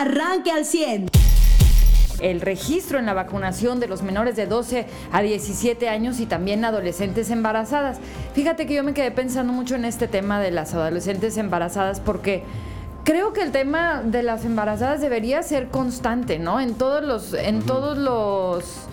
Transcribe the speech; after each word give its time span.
arranque 0.00 0.50
al 0.50 0.64
100 0.64 1.06
el 2.20 2.40
registro 2.40 2.98
en 2.98 3.06
la 3.06 3.14
vacunación 3.14 3.80
de 3.80 3.88
los 3.88 4.02
menores 4.02 4.36
de 4.36 4.46
12 4.46 4.86
a 5.12 5.22
17 5.22 5.88
años 5.88 6.20
y 6.20 6.26
también 6.26 6.64
adolescentes 6.64 7.30
embarazadas. 7.30 7.98
Fíjate 8.34 8.66
que 8.66 8.74
yo 8.74 8.82
me 8.82 8.94
quedé 8.94 9.10
pensando 9.10 9.52
mucho 9.52 9.74
en 9.74 9.84
este 9.84 10.08
tema 10.08 10.40
de 10.40 10.50
las 10.50 10.74
adolescentes 10.74 11.36
embarazadas 11.36 12.00
porque 12.00 12.42
creo 13.04 13.32
que 13.32 13.42
el 13.42 13.52
tema 13.52 14.02
de 14.02 14.22
las 14.22 14.44
embarazadas 14.44 15.00
debería 15.00 15.42
ser 15.42 15.68
constante, 15.68 16.38
¿no? 16.38 16.60
En 16.60 16.74
todos 16.74 17.04
los 17.04 17.34
en 17.34 17.62
todos 17.62 17.98
los 17.98 18.85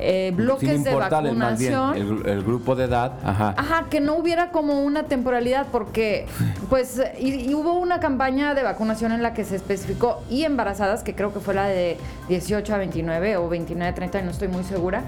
eh, 0.00 0.32
bloques 0.34 0.84
de 0.84 0.94
vacunación. 0.94 2.22
el, 2.24 2.42
grupo 2.42 2.74
de 2.74 2.84
edad, 2.84 3.12
ajá. 3.24 3.54
Ajá, 3.56 3.86
que 3.90 4.00
no 4.00 4.16
hubiera 4.16 4.50
como 4.50 4.80
una 4.80 5.04
temporalidad, 5.04 5.66
porque 5.70 6.26
pues 6.68 7.00
y, 7.18 7.54
hubo 7.54 7.74
una 7.74 8.00
campaña 8.00 8.54
de 8.54 8.62
vacunación 8.62 9.12
en 9.12 9.22
la 9.22 9.34
que 9.34 9.44
se 9.44 9.56
especificó 9.56 10.22
y 10.28 10.44
embarazadas, 10.44 11.02
que 11.02 11.14
creo 11.14 11.32
que 11.32 11.40
fue 11.40 11.54
la 11.54 11.66
de 11.66 11.96
18 12.28 12.74
a 12.74 12.78
29 12.78 13.36
o 13.36 13.48
29 13.48 13.90
a 13.90 13.94
30, 13.94 14.22
no 14.22 14.30
estoy 14.30 14.48
muy 14.48 14.64
segura, 14.64 15.02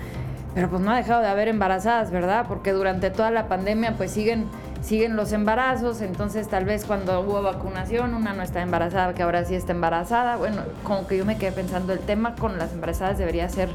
pero 0.54 0.68
pues 0.68 0.82
no 0.82 0.90
ha 0.90 0.96
dejado 0.96 1.22
de 1.22 1.28
haber 1.28 1.48
embarazadas, 1.48 2.10
¿verdad? 2.10 2.46
Porque 2.46 2.72
durante 2.72 3.10
toda 3.10 3.30
la 3.30 3.48
pandemia 3.48 3.94
pues 3.96 4.10
siguen 4.10 4.46
siguen 4.82 5.14
los 5.16 5.32
embarazos, 5.32 6.00
entonces 6.02 6.48
tal 6.48 6.64
vez 6.64 6.84
cuando 6.84 7.20
hubo 7.20 7.40
vacunación 7.40 8.14
una 8.14 8.32
no 8.34 8.42
está 8.42 8.62
embarazada, 8.62 9.14
que 9.14 9.22
ahora 9.22 9.44
sí 9.44 9.54
está 9.54 9.72
embarazada. 9.72 10.36
Bueno, 10.36 10.62
como 10.82 11.06
que 11.06 11.16
yo 11.16 11.24
me 11.24 11.38
quedé 11.38 11.52
pensando, 11.52 11.92
el 11.92 12.00
tema 12.00 12.34
con 12.34 12.58
las 12.58 12.72
embarazadas 12.72 13.16
debería 13.16 13.48
ser 13.48 13.70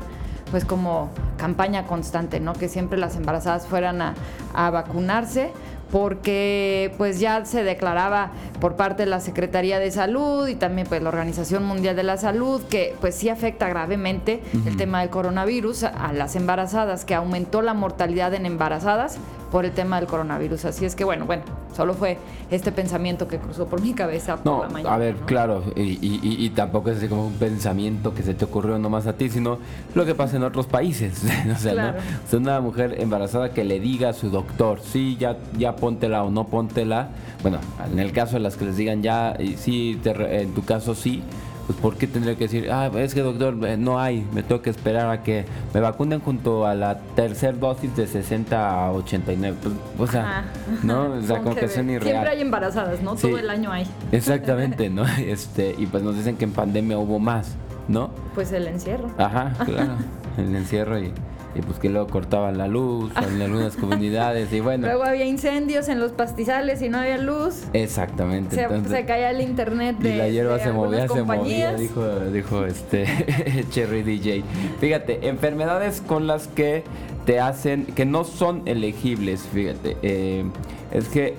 pues 0.51 0.65
como 0.65 1.09
campaña 1.37 1.85
constante, 1.85 2.39
¿no? 2.39 2.53
Que 2.53 2.69
siempre 2.69 2.97
las 2.97 3.15
embarazadas 3.15 3.67
fueran 3.67 4.01
a, 4.01 4.15
a 4.53 4.69
vacunarse 4.69 5.51
porque 5.91 6.93
pues 6.97 7.19
ya 7.19 7.45
se 7.45 7.63
declaraba 7.63 8.31
por 8.59 8.75
parte 8.75 9.03
de 9.03 9.09
la 9.09 9.19
Secretaría 9.19 9.79
de 9.79 9.91
Salud 9.91 10.47
y 10.47 10.55
también 10.55 10.87
pues 10.87 11.01
la 11.01 11.09
Organización 11.09 11.63
Mundial 11.63 11.95
de 11.95 12.03
la 12.03 12.17
Salud 12.17 12.61
que 12.63 12.95
pues 12.99 13.15
sí 13.15 13.29
afecta 13.29 13.69
gravemente 13.69 14.41
el 14.65 14.77
tema 14.77 15.01
del 15.01 15.09
coronavirus 15.09 15.83
a 15.83 16.11
las 16.13 16.35
embarazadas, 16.35 17.05
que 17.05 17.15
aumentó 17.15 17.61
la 17.61 17.73
mortalidad 17.73 18.33
en 18.33 18.45
embarazadas 18.45 19.17
por 19.51 19.65
el 19.65 19.71
tema 19.71 19.99
del 19.99 20.07
coronavirus. 20.09 20.65
Así 20.65 20.85
es 20.85 20.95
que 20.95 21.05
bueno, 21.05 21.25
bueno, 21.25 21.43
solo 21.75 21.93
fue 21.93 22.17
este 22.49 22.71
pensamiento 22.71 23.27
que 23.27 23.37
cruzó 23.37 23.67
por 23.67 23.81
mi 23.81 23.93
cabeza 23.93 24.37
por 24.37 24.63
la 24.63 24.69
mañana. 24.69 24.95
A 24.95 24.97
ver, 24.97 25.15
claro, 25.25 25.63
y, 25.75 26.49
tampoco 26.51 26.89
es 26.89 26.97
así 26.97 27.07
como 27.07 27.27
un 27.27 27.33
pensamiento 27.33 28.13
que 28.13 28.23
se 28.23 28.33
te 28.33 28.45
ocurrió 28.45 28.77
nomás 28.79 29.07
a 29.07 29.13
ti, 29.13 29.29
sino 29.29 29.59
lo 29.93 30.05
que 30.05 30.15
pasa 30.15 30.37
en 30.37 30.43
otros 30.43 30.65
países. 30.65 31.23
o 31.55 31.59
sea, 31.59 31.73
¿no? 31.73 32.37
O 32.37 32.37
una 32.37 32.61
mujer 32.61 32.95
embarazada 32.99 33.51
que 33.51 33.63
le 33.63 33.79
diga 33.79 34.09
a 34.09 34.13
su 34.13 34.29
doctor, 34.29 34.79
sí, 34.81 35.17
ya, 35.19 35.37
ya 35.57 35.75
póntela 35.75 36.23
o 36.23 36.29
no 36.29 36.45
póntela. 36.47 37.09
Bueno, 37.41 37.59
en 37.91 37.99
el 37.99 38.11
caso 38.11 38.33
de 38.33 38.39
las 38.39 38.55
que 38.55 38.65
les 38.65 38.77
digan 38.77 39.03
ya, 39.03 39.37
sí, 39.57 39.99
en 40.03 40.53
tu 40.53 40.63
caso 40.63 40.95
sí 40.95 41.21
pues 41.67 41.77
¿por 41.79 41.97
qué 41.97 42.07
tendría 42.07 42.35
que 42.35 42.45
decir, 42.45 42.71
ah, 42.71 42.89
es 42.95 43.13
que 43.13 43.21
doctor, 43.21 43.57
eh, 43.67 43.75
no 43.75 43.99
hay, 43.99 44.25
me 44.33 44.41
tengo 44.41 44.61
que 44.61 44.69
esperar 44.69 45.09
a 45.11 45.21
que 45.21 45.45
me 45.73 45.81
vacunen 45.81 46.21
junto 46.21 46.65
a 46.65 46.73
la 46.73 46.97
tercera 46.97 47.51
dosis 47.51 47.93
de 47.93 48.07
60 48.07 48.85
a 48.85 48.91
89? 48.93 49.57
Pues, 49.97 50.09
o 50.09 50.11
sea, 50.11 50.45
¿no? 50.83 51.11
O 51.11 51.21
sea, 51.21 51.39
como 51.39 51.55
que, 51.55 51.67
son 51.67 51.89
irreal. 51.89 52.13
Siempre 52.13 52.29
hay 52.29 52.41
embarazadas, 52.41 53.01
¿no? 53.01 53.15
Todo 53.15 53.37
el 53.37 53.49
año 53.49 53.69
hay. 53.69 53.85
Exactamente, 54.13 54.89
¿no? 54.91 55.05
Este, 55.05 55.75
y 55.77 55.87
pues 55.87 56.03
nos 56.03 56.15
dicen 56.15 56.37
que 56.37 56.45
en 56.45 56.53
pandemia 56.53 56.97
hubo 56.97 57.19
más, 57.19 57.55
¿no? 57.89 58.11
Pues 58.33 58.53
el 58.53 58.65
encierro. 58.67 59.11
Ajá, 59.17 59.53
claro, 59.65 59.95
el 60.37 60.55
encierro 60.55 60.97
y 60.99 61.11
y 61.57 61.61
pues 61.61 61.79
que 61.79 61.89
luego 61.89 62.07
cortaban 62.07 62.57
la 62.57 62.67
luz 62.67 63.11
en 63.15 63.41
algunas 63.41 63.75
comunidades 63.75 64.51
y 64.53 64.59
bueno. 64.59 64.87
Luego 64.87 65.03
había 65.03 65.25
incendios 65.25 65.87
en 65.87 65.99
los 65.99 66.11
pastizales 66.11 66.81
y 66.81 66.89
no 66.89 66.99
había 66.99 67.17
luz. 67.17 67.63
Exactamente. 67.73 68.67
Se, 68.87 69.05
caía 69.05 69.31
el 69.31 69.41
internet 69.41 69.97
de 69.97 70.15
Y 70.15 70.17
la 70.17 70.29
hierba 70.29 70.59
se 70.59 70.71
movía, 70.71 71.07
se 71.07 71.23
movía, 71.23 71.73
dijo, 71.73 72.05
dijo 72.31 72.65
este 72.65 73.65
Cherry 73.71 74.03
DJ. 74.03 74.43
Fíjate, 74.79 75.27
enfermedades 75.27 76.01
con 76.01 76.27
las 76.27 76.47
que 76.47 76.83
te 77.25 77.39
hacen, 77.39 77.85
que 77.85 78.05
no 78.05 78.23
son 78.23 78.61
elegibles, 78.67 79.41
fíjate. 79.41 79.97
Eh, 80.01 80.45
es 80.91 81.07
que 81.09 81.35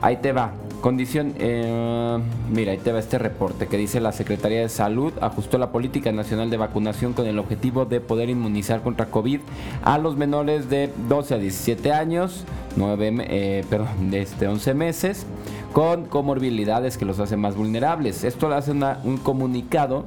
ahí 0.00 0.16
te 0.16 0.32
va. 0.32 0.52
Condición, 0.82 1.34
eh, 1.38 2.18
mira, 2.50 2.72
ahí 2.72 2.78
te 2.78 2.90
va 2.90 2.98
este 2.98 3.16
reporte 3.16 3.68
que 3.68 3.76
dice 3.76 4.00
la 4.00 4.10
Secretaría 4.10 4.62
de 4.62 4.68
Salud 4.68 5.12
ajustó 5.20 5.56
la 5.56 5.70
política 5.70 6.10
nacional 6.10 6.50
de 6.50 6.56
vacunación 6.56 7.12
con 7.12 7.24
el 7.28 7.38
objetivo 7.38 7.84
de 7.84 8.00
poder 8.00 8.28
inmunizar 8.28 8.82
contra 8.82 9.06
COVID 9.06 9.38
a 9.84 9.98
los 9.98 10.16
menores 10.16 10.68
de 10.68 10.90
12 11.08 11.34
a 11.34 11.38
17 11.38 11.92
años, 11.92 12.44
9, 12.74 13.14
eh, 13.28 13.64
perdón, 13.70 14.10
de 14.10 14.22
este 14.22 14.48
11 14.48 14.74
meses, 14.74 15.24
con 15.72 16.06
comorbilidades 16.06 16.98
que 16.98 17.04
los 17.04 17.20
hacen 17.20 17.38
más 17.38 17.54
vulnerables. 17.54 18.24
Esto 18.24 18.48
le 18.48 18.56
hace 18.56 18.72
un 18.72 19.18
comunicado 19.22 20.04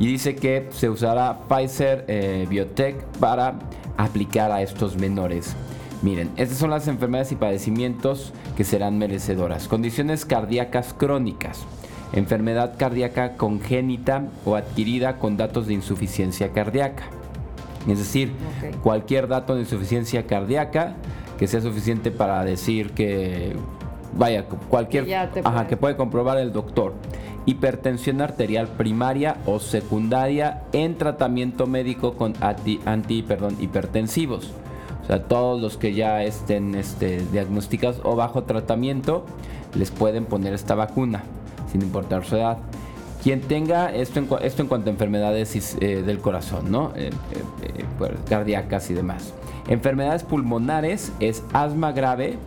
y 0.00 0.08
dice 0.08 0.34
que 0.34 0.66
se 0.72 0.90
usará 0.90 1.38
Pfizer 1.48 2.04
eh, 2.08 2.44
Biotech 2.50 3.04
para 3.20 3.54
aplicar 3.96 4.50
a 4.50 4.62
estos 4.62 4.96
menores. 4.96 5.54
Miren, 6.00 6.30
estas 6.36 6.58
son 6.58 6.70
las 6.70 6.86
enfermedades 6.86 7.32
y 7.32 7.36
padecimientos 7.36 8.32
que 8.56 8.62
serán 8.62 8.98
merecedoras. 8.98 9.66
Condiciones 9.66 10.24
cardíacas 10.24 10.94
crónicas. 10.94 11.64
Enfermedad 12.12 12.74
cardíaca 12.78 13.36
congénita 13.36 14.24
o 14.44 14.54
adquirida 14.54 15.18
con 15.18 15.36
datos 15.36 15.66
de 15.66 15.74
insuficiencia 15.74 16.52
cardíaca. 16.52 17.04
Es 17.88 17.98
decir, 17.98 18.32
cualquier 18.82 19.28
dato 19.28 19.54
de 19.54 19.62
insuficiencia 19.62 20.26
cardíaca 20.26 20.94
que 21.36 21.48
sea 21.48 21.60
suficiente 21.60 22.10
para 22.10 22.44
decir 22.44 22.92
que, 22.92 23.56
vaya, 24.16 24.44
cualquier, 24.44 25.12
ajá, 25.44 25.66
que 25.66 25.76
puede 25.76 25.96
comprobar 25.96 26.38
el 26.38 26.52
doctor. 26.52 26.94
Hipertensión 27.44 28.20
arterial 28.20 28.68
primaria 28.68 29.38
o 29.46 29.58
secundaria 29.58 30.62
en 30.72 30.96
tratamiento 30.96 31.66
médico 31.66 32.14
con 32.14 32.34
anti, 32.40 32.80
anti 32.84 33.22
perdón, 33.22 33.56
hipertensivos 33.58 34.52
sea, 35.08 35.22
todos 35.24 35.60
los 35.60 35.76
que 35.76 35.94
ya 35.94 36.22
estén 36.22 36.74
este, 36.74 37.22
diagnosticados 37.32 38.00
o 38.04 38.14
bajo 38.14 38.44
tratamiento 38.44 39.24
les 39.74 39.90
pueden 39.90 40.26
poner 40.26 40.52
esta 40.52 40.74
vacuna, 40.74 41.22
sin 41.72 41.82
importar 41.82 42.24
su 42.24 42.36
edad. 42.36 42.58
Quien 43.22 43.40
tenga 43.40 43.92
esto 43.92 44.20
en, 44.20 44.28
esto 44.42 44.62
en 44.62 44.68
cuanto 44.68 44.90
a 44.90 44.92
enfermedades 44.92 45.76
eh, 45.80 46.02
del 46.02 46.18
corazón, 46.20 46.70
¿no? 46.70 46.92
Eh, 46.94 47.10
eh, 47.32 47.84
pues, 47.98 48.12
cardíacas 48.28 48.90
y 48.90 48.94
demás. 48.94 49.32
Enfermedades 49.66 50.22
pulmonares 50.22 51.12
es 51.20 51.42
asma 51.52 51.92
grave, 51.92 52.38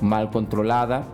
mal 0.00 0.30
controlada, 0.30 1.04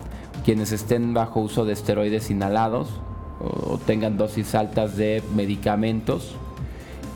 quienes 0.45 0.73
estén 0.73 1.15
bajo 1.15 1.41
uso 1.41 1.65
de 1.65 1.73
esteroides 1.73 2.31
inhalados 2.31 3.01
o 3.41 3.79
tengan 3.79 4.17
dosis 4.17 4.55
altas 4.55 4.97
de 4.97 5.23
medicamentos 5.35 6.37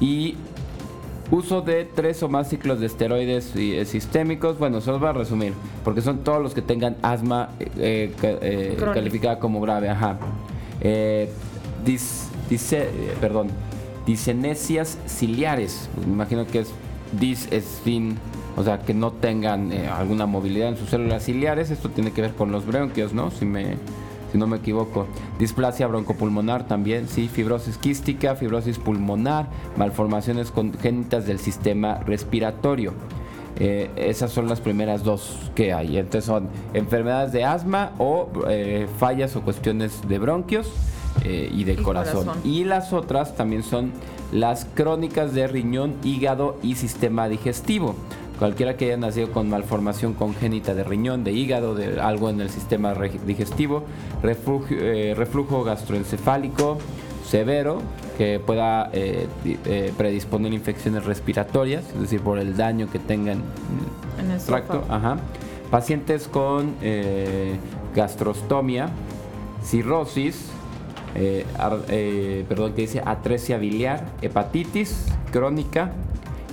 y 0.01 0.37
Uso 1.31 1.61
de 1.61 1.85
tres 1.85 2.23
o 2.23 2.29
más 2.29 2.49
ciclos 2.49 2.79
de 2.79 2.87
esteroides 2.87 3.53
eh, 3.57 3.85
sistémicos. 3.85 4.59
Bueno, 4.59 4.81
se 4.81 4.91
los 4.91 5.01
voy 5.01 5.09
a 5.09 5.13
resumir, 5.13 5.55
porque 5.85 6.01
son 6.01 6.19
todos 6.19 6.41
los 6.41 6.55
que 6.55 6.63
tengan 6.63 6.97
asma 7.03 7.51
eh, 7.61 8.13
eh, 8.23 8.77
calificada 8.95 9.39
como 9.41 9.61
grave. 9.61 9.89
Ajá. 9.89 10.19
dice, 11.85 12.89
perdón, 13.21 13.49
disenesias 14.07 14.99
ciliares. 15.07 15.89
Me 16.07 16.13
imagino 16.13 16.47
que 16.47 16.61
es 16.61 16.69
dis 17.19 17.49
es 17.51 17.81
o 18.57 18.65
sea, 18.65 18.79
que 18.79 18.95
no 18.95 19.13
tengan 19.13 19.73
alguna 19.73 20.27
movilidad 20.27 20.69
en 20.69 20.77
sus 20.77 20.91
células 20.91 21.25
ciliares. 21.25 21.71
Esto 21.71 21.91
tiene 21.91 22.13
que 22.13 22.23
ver 22.23 22.35
con 22.35 22.53
los 22.53 22.65
bronquios, 22.65 23.13
¿no? 23.13 23.31
Si 23.31 23.45
me 23.45 23.77
si 24.33 24.39
no 24.39 24.47
me 24.47 24.59
equivoco. 24.59 25.07
Displasia 25.39 25.87
broncopulmonar 25.87 26.67
también, 26.67 27.09
sí, 27.09 27.29
fibrosis 27.29 27.79
quística, 27.79 28.35
fibrosis 28.35 28.79
pulmonar, 28.79 29.49
malformaciones 29.77 30.51
congénitas 30.51 31.27
del 31.27 31.39
sistema 31.39 31.99
respiratorio. 32.07 32.95
Eh, 33.59 33.91
esas 33.97 34.33
son 34.33 34.49
las 34.49 34.61
primeras 34.61 35.03
dos 35.03 35.51
que 35.55 35.73
hay. 35.73 35.97
Entonces 35.97 36.25
son 36.25 36.49
enfermedades 36.75 37.33
de 37.33 37.45
asma 37.45 37.93
o 37.99 38.29
eh, 38.49 38.87
fallas 38.99 39.35
o 39.37 39.43
cuestiones 39.43 40.07
de 40.07 40.19
bronquios 40.19 40.71
eh, 41.25 41.51
y 41.53 41.65
de 41.65 41.77
corazón. 41.77 42.29
Y 42.45 42.65
las 42.65 42.93
otras 42.93 43.35
también 43.35 43.63
son 43.63 43.93
las 44.33 44.67
crónicas 44.67 45.33
de 45.33 45.47
riñón, 45.47 45.95
hígado 46.05 46.59
y 46.63 46.75
sistema 46.75 47.29
digestivo. 47.29 47.95
Cualquiera 48.39 48.77
que 48.77 48.87
haya 48.87 48.99
nacido 48.99 49.33
con 49.33 49.49
malformación 49.49 50.13
congénita 50.13 50.75
de 50.75 50.85
riñón, 50.85 51.25
de 51.25 51.33
hígado, 51.33 51.75
de 51.75 51.99
algo 52.01 52.29
en 52.29 52.43
el 52.43 52.51
sistema 52.51 52.95
digestivo, 53.27 53.85
eh, 54.23 55.15
reflujo, 55.17 55.65
gastroencefálico 55.65 56.77
severo 57.25 57.81
que 58.19 58.39
pueda 58.39 58.91
eh, 58.93 59.27
eh, 59.45 59.93
predisponer 59.97 60.53
infecciones 60.53 61.07
respiratorias, 61.07 61.85
es 61.95 62.01
decir, 62.01 62.21
por 62.21 62.39
el 62.39 62.57
daño 62.57 62.91
que 62.91 62.99
tengan 62.99 63.43
en 64.23 64.31
el 64.31 64.41
tracto. 64.41 64.85
Ajá. 64.89 65.17
Pacientes 65.71 66.29
con 66.29 66.75
gastrostomia, 67.95 68.91
cirrosis, 69.65 70.51
perdón, 71.15 72.75
que 72.75 72.83
dice 72.83 73.03
atresia 73.05 73.57
biliar, 73.57 74.05
hepatitis 74.21 75.07
crónica, 75.33 75.91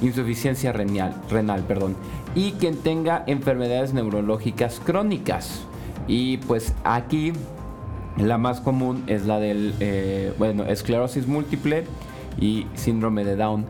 insuficiencia 0.04 0.72
renal, 0.72 1.16
renal 1.30 1.64
perdón, 1.64 1.96
y 2.36 2.52
quien 2.54 2.78
tenga 2.78 3.24
enfermedades 3.26 3.94
neurológicas 3.94 4.80
crónicas. 4.84 5.64
Y 6.08 6.38
pues 6.38 6.74
aquí 6.84 7.34
La 8.18 8.38
más 8.38 8.62
común 8.62 9.04
es 9.08 9.26
la 9.26 9.40
del, 9.40 9.74
eh, 9.80 10.34
bueno, 10.38 10.66
esclerosis 10.66 11.26
múltiple 11.28 11.86
y 12.40 12.68
síndrome 12.76 13.24
de 13.24 13.36
Down 13.36 13.66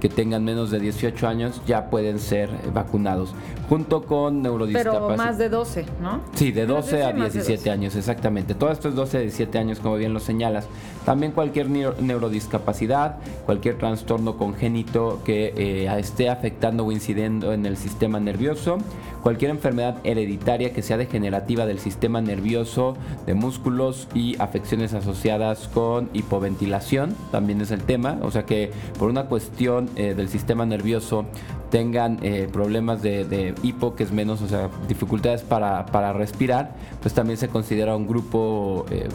que 0.00 0.08
tengan 0.08 0.44
menos 0.44 0.70
de 0.70 0.80
18 0.80 1.28
años 1.28 1.60
ya 1.66 1.90
pueden 1.90 2.18
ser 2.18 2.50
vacunados, 2.72 3.34
junto 3.68 4.02
con 4.02 4.42
neurodiscapacidad. 4.42 5.06
Pero 5.06 5.16
más 5.16 5.38
de 5.38 5.48
12, 5.48 5.86
¿no? 6.02 6.20
Sí, 6.34 6.52
de 6.52 6.66
12 6.66 7.04
a 7.04 7.12
17 7.12 7.70
años, 7.70 7.96
exactamente. 7.96 8.54
Todo 8.54 8.70
esto 8.70 8.88
es 8.88 8.94
12 8.94 9.18
a 9.18 9.20
17 9.20 9.58
años, 9.58 9.80
como 9.80 9.96
bien 9.96 10.12
lo 10.12 10.20
señalas. 10.20 10.66
También 11.04 11.32
cualquier 11.32 11.68
neurodiscapacidad, 11.68 13.16
cualquier 13.44 13.78
trastorno 13.78 14.36
congénito 14.36 15.20
que 15.24 15.52
eh, 15.56 15.98
esté 15.98 16.30
afectando 16.30 16.84
o 16.84 16.92
incidiendo 16.92 17.52
en 17.52 17.66
el 17.66 17.76
sistema 17.76 18.20
nervioso, 18.20 18.78
cualquier 19.22 19.50
enfermedad 19.50 19.96
hereditaria 20.04 20.72
que 20.72 20.82
sea 20.82 20.96
degenerativa 20.96 21.66
del 21.66 21.78
sistema 21.78 22.20
nervioso, 22.20 22.96
de 23.26 23.34
músculos 23.34 24.08
y 24.14 24.40
afecciones 24.40 24.94
asociadas 24.94 25.68
con 25.68 26.10
hipoventilación, 26.12 27.14
también 27.30 27.60
es 27.60 27.70
el 27.70 27.82
tema. 27.82 28.18
O 28.22 28.30
sea 28.30 28.44
que 28.44 28.70
por 28.98 29.10
una 29.10 29.26
cuestión 29.26 29.88
eh, 29.96 30.14
del 30.14 30.28
sistema 30.28 30.66
nervioso 30.66 31.26
tengan 31.70 32.18
eh, 32.22 32.48
problemas 32.52 33.02
de, 33.02 33.54
hipo, 33.62 33.94
que 33.94 34.04
es 34.04 34.12
menos, 34.12 34.42
o 34.42 34.48
sea, 34.48 34.70
dificultades 34.88 35.42
para, 35.42 36.12
respirar, 36.12 36.72
pues 37.00 37.14
también 37.14 37.38
se 37.38 37.48
considera 37.48 37.96
un 37.96 38.06
grupo 38.06 38.86
eh, 38.90 39.08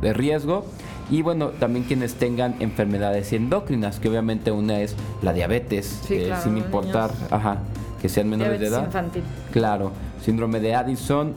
de 0.00 0.12
riesgo. 0.12 0.64
Y 1.10 1.22
bueno, 1.22 1.48
también 1.48 1.84
quienes 1.86 2.14
tengan 2.14 2.56
enfermedades 2.60 3.32
endocrinas, 3.32 3.98
que 3.98 4.08
obviamente 4.10 4.50
una 4.50 4.80
es 4.80 4.94
la 5.22 5.32
diabetes, 5.32 6.02
sin 6.06 6.58
importar 6.58 7.10
ajá, 7.30 7.58
que 8.02 8.10
sean 8.10 8.28
menores 8.28 8.60
de 8.60 8.66
edad. 8.66 8.84
infantil. 8.84 9.22
Claro, 9.50 9.92
síndrome 10.22 10.60
de 10.60 10.74
Addison, 10.74 11.34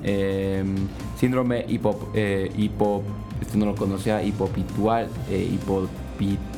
síndrome 1.18 1.66
hipo, 1.70 2.10
hipo, 2.58 3.04
esto 3.42 3.58
no 3.58 3.66
lo 3.66 3.76
conocía, 3.76 4.22
hipopitual, 4.24 5.08
hipopitual 5.30 6.51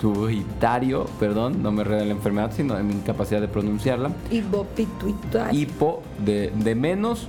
hipopituitario, 0.00 1.04
perdón, 1.18 1.62
no 1.62 1.72
me 1.72 1.84
de 1.84 2.04
la 2.04 2.12
enfermedad, 2.12 2.52
sino 2.54 2.74
de 2.74 2.82
mi 2.82 2.94
incapacidad 2.94 3.40
de 3.40 3.48
pronunciarla. 3.48 4.10
Hipopituitario. 4.30 5.60
Hipo 5.60 6.02
de, 6.24 6.50
de 6.50 6.74
menos 6.74 7.28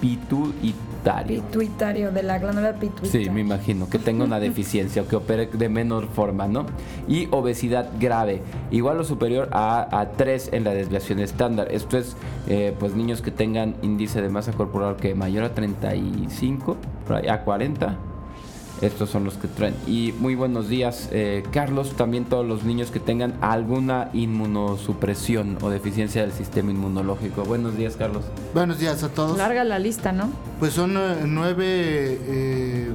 pituitario. 0.00 1.42
Pituitario, 1.42 2.12
de 2.12 2.22
la 2.22 2.38
glándula 2.38 2.74
pituitaria. 2.74 3.10
Sí, 3.10 3.30
me 3.30 3.40
imagino, 3.40 3.88
que 3.88 3.98
tenga 3.98 4.24
una 4.24 4.38
deficiencia 4.40 5.02
o 5.02 5.08
que 5.08 5.16
opere 5.16 5.46
de 5.46 5.68
menor 5.68 6.06
forma, 6.06 6.46
¿no? 6.46 6.66
Y 7.08 7.28
obesidad 7.30 7.90
grave, 7.98 8.42
igual 8.70 9.00
o 9.00 9.04
superior 9.04 9.48
a, 9.52 10.00
a 10.00 10.12
3 10.12 10.50
en 10.52 10.64
la 10.64 10.74
desviación 10.74 11.18
estándar. 11.18 11.68
Esto 11.72 11.98
es, 11.98 12.16
eh, 12.46 12.74
pues, 12.78 12.94
niños 12.94 13.20
que 13.20 13.30
tengan 13.30 13.74
índice 13.82 14.22
de 14.22 14.28
masa 14.28 14.52
corporal 14.52 14.96
que 14.96 15.14
mayor 15.14 15.44
a 15.44 15.54
35, 15.54 16.76
a 17.28 17.40
40 17.40 18.11
estos 18.82 19.10
son 19.10 19.24
los 19.24 19.34
que 19.34 19.46
traen. 19.48 19.74
Y 19.86 20.12
muy 20.18 20.34
buenos 20.34 20.68
días, 20.68 21.08
eh, 21.12 21.44
Carlos. 21.52 21.92
También 21.96 22.24
todos 22.24 22.44
los 22.44 22.64
niños 22.64 22.90
que 22.90 22.98
tengan 22.98 23.34
alguna 23.40 24.10
inmunosupresión 24.12 25.56
o 25.62 25.70
deficiencia 25.70 26.22
del 26.22 26.32
sistema 26.32 26.72
inmunológico. 26.72 27.44
Buenos 27.44 27.76
días, 27.76 27.96
Carlos. 27.96 28.24
Buenos 28.52 28.80
días 28.80 29.04
a 29.04 29.08
todos. 29.08 29.38
Larga 29.38 29.62
la 29.62 29.78
lista, 29.78 30.10
¿no? 30.10 30.30
Pues 30.58 30.72
son 30.72 30.96
eh, 30.96 31.22
nueve 31.26 31.64
eh, 31.64 32.88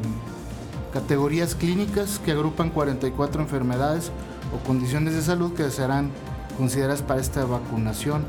categorías 0.93 1.55
clínicas 1.55 2.19
que 2.19 2.33
agrupan 2.33 2.69
44 2.69 3.41
enfermedades 3.41 4.11
o 4.53 4.67
condiciones 4.67 5.15
de 5.15 5.21
salud 5.21 5.53
que 5.53 5.69
serán 5.71 6.11
consideradas 6.57 7.01
para 7.01 7.21
esta 7.21 7.45
vacunación. 7.45 8.25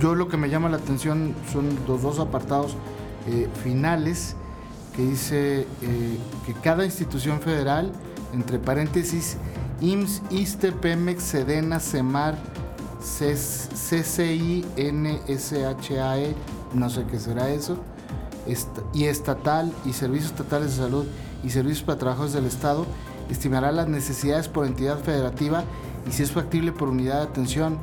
yo 0.00 0.14
lo 0.14 0.28
que 0.28 0.36
me 0.36 0.48
llama 0.48 0.68
la 0.68 0.78
atención 0.78 1.34
son 1.52 1.68
los 1.86 2.02
dos 2.02 2.18
apartados 2.18 2.76
finales 3.62 4.36
que 4.94 5.02
dice 5.02 5.66
eh, 5.82 6.18
que 6.46 6.54
cada 6.54 6.84
institución 6.84 7.40
federal, 7.40 7.92
entre 8.32 8.58
paréntesis, 8.58 9.36
IMSS, 9.80 10.22
ISTE, 10.30 10.72
PEMEX, 10.72 11.22
SEDENA, 11.22 11.80
CEMAR, 11.80 12.36
CCI, 13.00 14.64
NSHAE, 14.76 16.34
no 16.74 16.88
sé 16.88 17.04
qué 17.10 17.18
será 17.18 17.50
eso, 17.50 17.78
y 18.92 19.04
estatal 19.04 19.72
y 19.84 19.92
servicios 19.92 20.32
estatales 20.32 20.76
de 20.76 20.82
salud 20.84 21.06
y 21.42 21.50
servicios 21.50 21.82
para 21.82 21.98
trabajos 21.98 22.32
del 22.32 22.46
Estado, 22.46 22.86
estimará 23.30 23.72
las 23.72 23.88
necesidades 23.88 24.48
por 24.48 24.66
entidad 24.66 24.98
federativa 24.98 25.64
y 26.08 26.12
si 26.12 26.22
es 26.22 26.32
factible 26.32 26.72
por 26.72 26.88
unidad 26.88 27.18
de 27.18 27.28
atención 27.28 27.78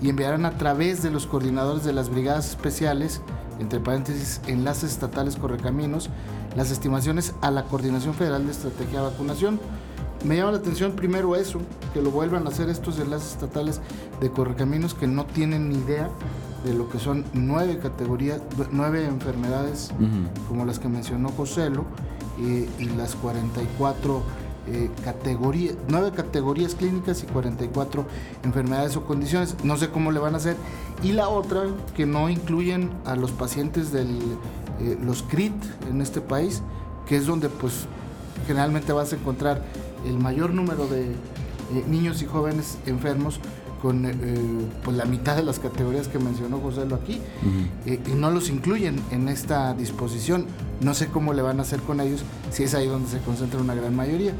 y 0.00 0.10
enviarán 0.10 0.44
a 0.44 0.58
través 0.58 1.02
de 1.02 1.10
los 1.10 1.26
coordinadores 1.26 1.84
de 1.84 1.92
las 1.92 2.08
brigadas 2.08 2.50
especiales, 2.50 3.20
entre 3.60 3.80
paréntesis, 3.80 4.40
enlaces 4.46 4.92
estatales 4.92 5.36
correcaminos, 5.36 6.10
las 6.56 6.70
estimaciones 6.70 7.34
a 7.40 7.50
la 7.50 7.64
Coordinación 7.64 8.14
Federal 8.14 8.44
de 8.44 8.52
Estrategia 8.52 9.00
de 9.00 9.10
Vacunación. 9.10 9.60
Me 10.24 10.36
llama 10.36 10.52
la 10.52 10.58
atención 10.58 10.92
primero 10.92 11.34
eso, 11.34 11.60
que 11.92 12.00
lo 12.00 12.10
vuelvan 12.10 12.46
a 12.46 12.50
hacer 12.50 12.68
estos 12.68 12.98
enlaces 12.98 13.32
estatales 13.32 13.80
de 14.20 14.30
correcaminos 14.30 14.94
que 14.94 15.06
no 15.06 15.26
tienen 15.26 15.68
ni 15.68 15.76
idea 15.76 16.08
de 16.64 16.74
lo 16.74 16.88
que 16.88 16.98
son 16.98 17.24
nueve 17.32 17.78
categorías, 17.78 18.40
nueve 18.70 19.04
enfermedades, 19.04 19.90
como 20.48 20.64
las 20.64 20.78
que 20.78 20.88
mencionó 20.88 21.30
Joselo, 21.30 21.84
eh, 22.38 22.68
y 22.78 22.84
las 22.86 23.14
44 23.16 24.22
eh, 24.68 24.90
categorías, 25.04 25.74
nueve 25.88 26.12
categorías 26.12 26.76
clínicas 26.76 27.24
y 27.24 27.26
44 27.26 28.06
enfermedades 28.44 28.96
o 28.96 29.04
condiciones. 29.04 29.56
No 29.64 29.76
sé 29.76 29.90
cómo 29.90 30.12
le 30.12 30.20
van 30.20 30.34
a 30.34 30.36
hacer. 30.36 30.56
Y 31.02 31.12
la 31.12 31.28
otra, 31.28 31.64
que 31.96 32.06
no 32.06 32.30
incluyen 32.30 32.90
a 33.04 33.16
los 33.16 33.32
pacientes 33.32 33.92
del 33.92 34.20
eh, 34.80 34.98
los 35.02 35.22
CRIT 35.22 35.54
en 35.90 36.00
este 36.00 36.20
país, 36.20 36.62
que 37.06 37.16
es 37.16 37.26
donde 37.26 37.48
pues 37.48 37.86
generalmente 38.46 38.92
vas 38.92 39.12
a 39.12 39.16
encontrar 39.16 39.62
el 40.06 40.18
mayor 40.18 40.52
número 40.52 40.86
de 40.86 41.02
eh, 41.02 41.84
niños 41.88 42.22
y 42.22 42.26
jóvenes 42.26 42.78
enfermos 42.86 43.40
con 43.80 44.04
eh, 44.06 44.12
pues 44.84 44.96
la 44.96 45.04
mitad 45.04 45.34
de 45.34 45.42
las 45.42 45.58
categorías 45.58 46.06
que 46.06 46.20
mencionó 46.20 46.58
José 46.58 46.86
lo 46.86 46.94
aquí 46.94 47.20
y 47.84 48.14
no 48.14 48.30
los 48.30 48.48
incluyen 48.48 49.00
en 49.10 49.28
esta 49.28 49.74
disposición. 49.74 50.46
No 50.80 50.94
sé 50.94 51.08
cómo 51.08 51.32
le 51.32 51.42
van 51.42 51.58
a 51.58 51.62
hacer 51.62 51.80
con 51.80 52.00
ellos 52.00 52.22
si 52.50 52.62
es 52.62 52.74
ahí 52.74 52.86
donde 52.86 53.08
se 53.08 53.18
concentra 53.18 53.60
una 53.60 53.74
gran 53.74 53.96
mayoría. 53.96 54.34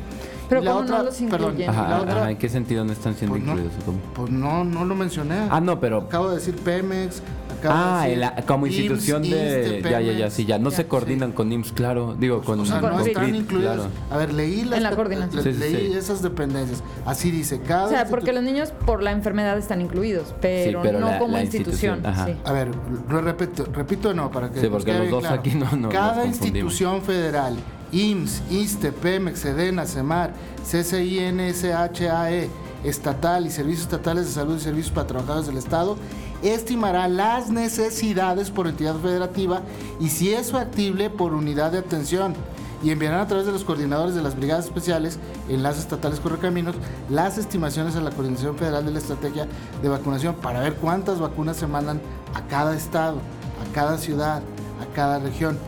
Pero 0.48 0.64
la 0.64 0.76
otra, 0.76 0.98
no 0.98 1.04
los 1.04 1.14
perdón, 1.16 2.28
¿En 2.28 2.36
qué 2.36 2.48
sentido 2.48 2.84
no 2.84 2.92
están 2.92 3.14
siendo 3.14 3.36
pues 3.38 3.42
incluidos? 3.42 3.72
pues 4.14 4.30
no, 4.30 4.64
no 4.64 4.84
lo 4.84 4.94
mencioné. 4.94 5.48
Ah, 5.50 5.60
no, 5.62 5.80
pero... 5.80 6.02
Acabo 6.02 6.28
de 6.28 6.36
decir 6.36 6.54
Pemex, 6.56 7.22
ah, 7.70 8.06
como 8.46 8.66
institución 8.66 9.22
de... 9.22 9.80
ya, 9.82 10.00
ya, 10.00 10.12
ya, 10.12 10.30
sí, 10.30 10.44
ya. 10.44 10.58
No 10.58 10.70
se 10.70 10.86
coordinan 10.86 11.32
con 11.32 11.52
IMSS, 11.52 11.72
claro. 11.72 12.14
Digo, 12.18 12.42
con... 12.42 12.60
O 12.60 12.66
sea, 12.66 12.80
no 12.80 13.00
están 13.00 13.34
incluidos. 13.34 13.88
A 14.10 14.16
ver, 14.16 14.32
leí, 14.32 14.64
la 14.64 14.94
coordinación. 14.94 15.58
leí 15.58 15.92
esas 15.92 16.22
dependencias. 16.22 16.82
Así 17.04 17.30
dice, 17.30 17.60
cada... 17.60 17.86
O 17.86 17.90
sea, 17.90 18.06
porque 18.06 18.32
los 18.32 18.42
niños 18.42 18.72
por 18.86 19.02
la 19.02 19.12
enfermedad 19.12 19.58
están 19.58 19.80
incluidos, 19.80 20.34
pero, 20.40 20.82
no 20.84 21.18
como 21.18 21.38
institución. 21.38 22.02
A 22.04 22.52
ver, 22.52 22.68
lo 23.08 23.20
repito, 23.20 23.66
repito 23.72 24.08
de 24.08 24.14
nuevo 24.14 24.30
para 24.30 24.50
que... 24.50 24.60
Sí, 24.60 24.68
porque 24.70 24.92
los 24.92 25.10
dos 25.10 25.24
aquí 25.24 25.50
no, 25.54 25.70
no 25.76 25.88
Cada 25.88 26.24
institución 26.26 27.02
federal 27.02 27.56
IMSS, 27.92 28.42
ISTE, 28.50 28.92
PEMEX, 28.92 29.40
SEDENA, 29.40 29.86
CEMAR, 29.86 30.32
CCI, 30.64 31.32
NSHAE, 31.32 32.48
estatal 32.84 33.46
y 33.46 33.50
servicios 33.50 33.82
estatales 33.82 34.26
de 34.26 34.32
salud 34.32 34.56
y 34.56 34.60
servicios 34.60 34.92
para 34.92 35.06
trabajadores 35.06 35.46
del 35.46 35.58
Estado 35.58 35.96
estimará 36.42 37.08
las 37.08 37.50
necesidades 37.50 38.50
por 38.50 38.66
entidad 38.66 38.96
federativa 38.96 39.62
y 40.00 40.08
si 40.08 40.32
es 40.32 40.52
factible 40.52 41.10
por 41.10 41.34
unidad 41.34 41.72
de 41.72 41.78
atención 41.78 42.34
y 42.82 42.90
enviarán 42.90 43.20
a 43.20 43.26
través 43.28 43.46
de 43.46 43.52
los 43.52 43.64
coordinadores 43.64 44.14
de 44.14 44.22
las 44.22 44.36
brigadas 44.36 44.64
especiales, 44.64 45.18
enlaces 45.48 45.82
estatales 45.82 46.18
correcaminos, 46.20 46.74
las 47.08 47.38
estimaciones 47.38 47.94
a 47.94 48.00
la 48.00 48.10
Coordinación 48.10 48.56
Federal 48.56 48.84
de 48.84 48.90
la 48.90 48.98
Estrategia 48.98 49.46
de 49.80 49.88
Vacunación 49.88 50.34
para 50.34 50.60
ver 50.60 50.74
cuántas 50.74 51.20
vacunas 51.20 51.56
se 51.56 51.66
mandan 51.66 52.00
a 52.34 52.42
cada 52.48 52.74
estado, 52.74 53.18
a 53.18 53.72
cada 53.72 53.98
ciudad, 53.98 54.42
a 54.80 54.94
cada 54.94 55.20
región. 55.20 55.58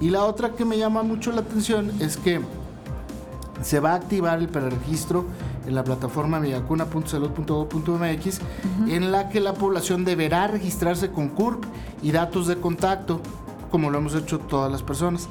Y 0.00 0.10
la 0.10 0.24
otra 0.24 0.52
que 0.52 0.64
me 0.64 0.78
llama 0.78 1.02
mucho 1.02 1.30
la 1.30 1.42
atención 1.42 1.92
es 2.00 2.16
que 2.16 2.40
se 3.62 3.78
va 3.78 3.92
a 3.92 3.96
activar 3.96 4.38
el 4.38 4.48
preregistro 4.48 5.26
en 5.66 5.74
la 5.74 5.84
plataforma 5.84 6.40
miyacuna.salud.gov.mx, 6.40 8.40
en 8.88 9.12
la 9.12 9.28
que 9.28 9.40
la 9.40 9.52
población 9.54 10.04
deberá 10.04 10.48
registrarse 10.48 11.10
con 11.10 11.28
CURP 11.28 11.64
y 12.02 12.12
datos 12.12 12.46
de 12.46 12.56
contacto, 12.56 13.20
como 13.70 13.90
lo 13.90 13.98
hemos 13.98 14.14
hecho 14.14 14.38
todas 14.38 14.70
las 14.70 14.82
personas, 14.82 15.28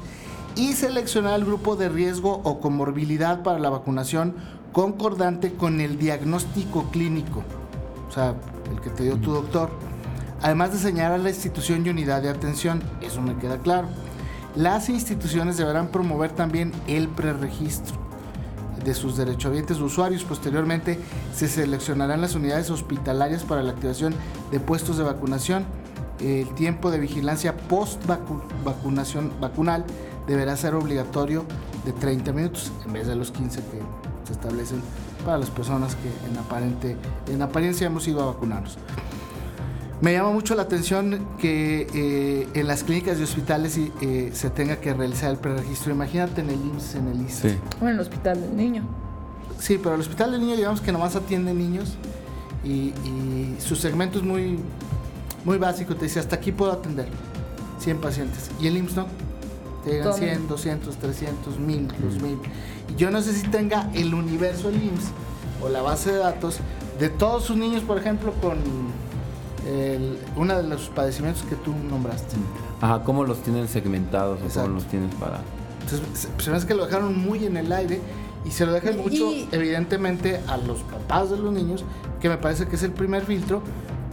y 0.56 0.72
seleccionar 0.74 1.38
el 1.38 1.44
grupo 1.44 1.76
de 1.76 1.88
riesgo 1.88 2.40
o 2.44 2.60
comorbilidad 2.60 3.42
para 3.42 3.58
la 3.58 3.70
vacunación 3.70 4.34
concordante 4.72 5.54
con 5.54 5.80
el 5.80 5.98
diagnóstico 5.98 6.90
clínico, 6.90 7.42
o 8.08 8.12
sea, 8.12 8.34
el 8.70 8.80
que 8.80 8.90
te 8.90 9.04
dio 9.04 9.16
tu 9.16 9.32
doctor, 9.32 9.70
además 10.40 10.72
de 10.72 10.78
señalar 10.78 11.20
la 11.20 11.30
institución 11.30 11.86
y 11.86 11.90
unidad 11.90 12.22
de 12.22 12.30
atención, 12.30 12.82
eso 13.00 13.22
me 13.22 13.36
queda 13.36 13.58
claro. 13.58 13.88
Las 14.54 14.90
instituciones 14.90 15.56
deberán 15.56 15.88
promover 15.88 16.32
también 16.32 16.72
el 16.86 17.08
preregistro 17.08 18.01
de 18.84 18.94
sus 18.94 19.16
derechohabientes 19.16 19.78
usuarios. 19.78 20.24
Posteriormente 20.24 20.98
se 21.34 21.48
seleccionarán 21.48 22.20
las 22.20 22.34
unidades 22.34 22.70
hospitalarias 22.70 23.42
para 23.44 23.62
la 23.62 23.72
activación 23.72 24.14
de 24.50 24.60
puestos 24.60 24.98
de 24.98 25.04
vacunación. 25.04 25.64
El 26.20 26.48
tiempo 26.54 26.90
de 26.90 26.98
vigilancia 26.98 27.56
post 27.56 28.00
vacunación 28.64 29.32
vacunal 29.40 29.84
deberá 30.26 30.56
ser 30.56 30.74
obligatorio 30.74 31.44
de 31.84 31.92
30 31.92 32.32
minutos 32.32 32.70
en 32.86 32.92
vez 32.92 33.06
de 33.06 33.16
los 33.16 33.32
15 33.32 33.58
que 33.58 33.78
se 34.26 34.32
establecen 34.32 34.82
para 35.24 35.38
las 35.38 35.50
personas 35.50 35.96
que 35.96 36.08
en, 36.28 36.38
aparente, 36.38 36.96
en 37.28 37.42
apariencia 37.42 37.86
hemos 37.86 38.06
ido 38.06 38.22
a 38.22 38.26
vacunarnos. 38.26 38.78
Me 40.02 40.12
llama 40.12 40.32
mucho 40.32 40.56
la 40.56 40.62
atención 40.62 41.24
que 41.38 41.86
eh, 41.94 42.48
en 42.54 42.66
las 42.66 42.82
clínicas 42.82 43.20
y 43.20 43.22
hospitales 43.22 43.78
eh, 43.78 44.30
se 44.34 44.50
tenga 44.50 44.80
que 44.80 44.92
realizar 44.92 45.30
el 45.30 45.36
preregistro. 45.36 45.92
Imagínate 45.92 46.40
en 46.40 46.50
el 46.50 46.56
IMSS, 46.56 46.94
en 46.96 47.06
el 47.06 47.20
ISS. 47.20 47.44
O 47.80 47.84
en 47.86 47.94
el 47.94 48.00
hospital 48.00 48.40
del 48.40 48.56
niño. 48.56 48.82
Sí, 49.60 49.78
pero 49.78 49.94
el 49.94 50.00
hospital 50.00 50.32
del 50.32 50.40
niño 50.40 50.56
digamos 50.56 50.80
que 50.80 50.90
nomás 50.90 51.14
atiende 51.14 51.54
niños 51.54 51.94
y, 52.64 52.92
su 53.60 53.76
segmento 53.76 54.18
es 54.18 54.24
muy, 54.24 54.58
muy 55.44 55.56
básico. 55.58 55.94
Te 55.94 56.06
dice, 56.06 56.18
hasta 56.18 56.34
aquí 56.34 56.50
puedo 56.50 56.72
atender 56.72 57.06
100 57.78 58.00
pacientes. 58.00 58.50
Y 58.58 58.66
el 58.66 58.78
IMSS 58.78 58.96
no. 58.96 59.06
Te 59.84 59.90
llegan 59.92 60.14
100, 60.14 60.48
200, 60.48 60.96
300, 60.96 61.60
1000, 61.60 61.88
2000. 62.02 62.38
Y 62.88 62.96
yo 62.96 63.12
no 63.12 63.22
sé 63.22 63.32
si 63.34 63.46
tenga 63.46 63.88
el 63.94 64.14
universo 64.14 64.68
del 64.68 64.82
IMSS 64.82 65.12
o 65.62 65.68
la 65.68 65.80
base 65.80 66.10
de 66.10 66.18
datos 66.18 66.58
de 66.98 67.08
todos 67.08 67.44
sus 67.44 67.56
niños, 67.56 67.84
por 67.84 67.98
ejemplo, 67.98 68.32
con 68.42 68.58
uno 70.36 70.56
de 70.56 70.62
los 70.64 70.88
padecimientos 70.88 71.44
que 71.44 71.56
tú 71.56 71.74
nombraste. 71.88 72.36
Ajá, 72.80 73.02
¿cómo 73.04 73.24
los 73.24 73.42
tienen 73.42 73.68
segmentados 73.68 74.40
o 74.42 74.60
cómo 74.60 74.74
los 74.74 74.84
tienes 74.86 75.14
para...? 75.16 75.40
Entonces, 75.82 76.28
se 76.38 76.50
me 76.50 76.60
que 76.60 76.74
lo 76.74 76.86
dejaron 76.86 77.18
muy 77.18 77.44
en 77.44 77.56
el 77.56 77.72
aire 77.72 78.00
y 78.44 78.50
se 78.50 78.66
lo 78.66 78.72
dejan 78.72 78.98
mucho, 78.98 79.30
evidentemente, 79.52 80.40
a 80.46 80.56
los 80.56 80.80
papás 80.80 81.30
de 81.30 81.36
los 81.38 81.52
niños, 81.52 81.84
que 82.20 82.28
me 82.28 82.38
parece 82.38 82.66
que 82.66 82.76
es 82.76 82.82
el 82.82 82.92
primer 82.92 83.24
filtro, 83.24 83.62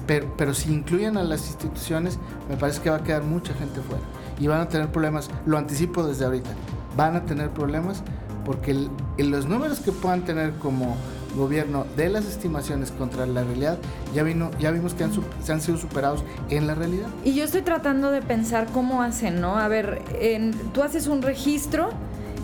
pero, 0.06 0.34
pero 0.38 0.54
si 0.54 0.72
incluyen 0.72 1.18
a 1.18 1.24
las 1.24 1.48
instituciones, 1.48 2.18
me 2.50 2.58
parece 2.58 2.82
que 2.82 2.90
va 2.90 2.98
a 2.98 3.04
quedar 3.04 3.24
mucha 3.24 3.54
gente 3.54 3.82
fuera 3.82 4.04
y 4.40 4.48
van 4.48 4.62
a 4.62 4.70
tener 4.70 4.92
problemas, 4.92 5.30
lo 5.46 5.58
anticipo 5.58 6.04
desde 6.04 6.26
ahorita, 6.26 6.50
van 6.96 7.16
a 7.16 7.26
tener 7.26 7.50
problemas 7.52 8.04
porque 8.46 8.72
en 9.18 9.32
los 9.32 9.46
números 9.46 9.80
que 9.80 9.92
puedan 9.92 10.24
tener 10.24 10.54
como 10.56 10.96
gobierno 11.36 11.86
de 11.96 12.10
las 12.10 12.26
estimaciones 12.26 12.92
contra 12.92 13.26
la 13.26 13.44
realidad, 13.44 13.78
ya, 14.14 14.24
vino, 14.24 14.52
ya 14.60 14.72
vimos 14.72 14.94
que 14.94 15.04
han, 15.04 15.12
se 15.44 15.52
han 15.52 15.62
sido 15.62 15.78
superados 15.78 16.24
en 16.50 16.68
la 16.68 16.76
realidad. 16.76 17.08
Y 17.24 17.34
yo 17.34 17.44
estoy 17.44 17.62
tratando 17.62 18.12
de 18.12 18.22
pensar 18.22 18.68
cómo 18.74 19.02
hacen, 19.02 19.42
¿no? 19.42 19.58
A 19.58 19.68
ver, 19.68 20.02
en, 20.20 20.54
tú 20.74 20.84
haces 20.84 21.08
un 21.08 21.22
registro 21.22 21.90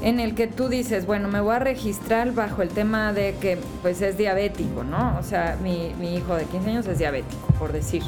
en 0.02 0.20
el 0.20 0.36
que 0.36 0.48
tú 0.48 0.68
dices, 0.68 1.06
bueno, 1.06 1.28
me 1.28 1.40
voy 1.40 1.56
a 1.56 1.60
registrar 1.60 2.34
bajo 2.34 2.62
el 2.62 2.70
tema 2.70 3.14
de 3.14 3.36
que 3.40 3.58
pues 3.82 4.02
es 4.02 4.18
diabético, 4.18 4.84
¿no? 4.84 5.18
O 5.20 5.24
sea, 5.24 5.58
mi, 5.64 5.94
mi 6.00 6.16
hijo 6.16 6.36
de 6.36 6.46
15 6.46 6.70
años 6.70 6.88
es 6.88 7.00
diabético, 7.00 7.48
por 7.60 7.72
decir. 7.72 8.04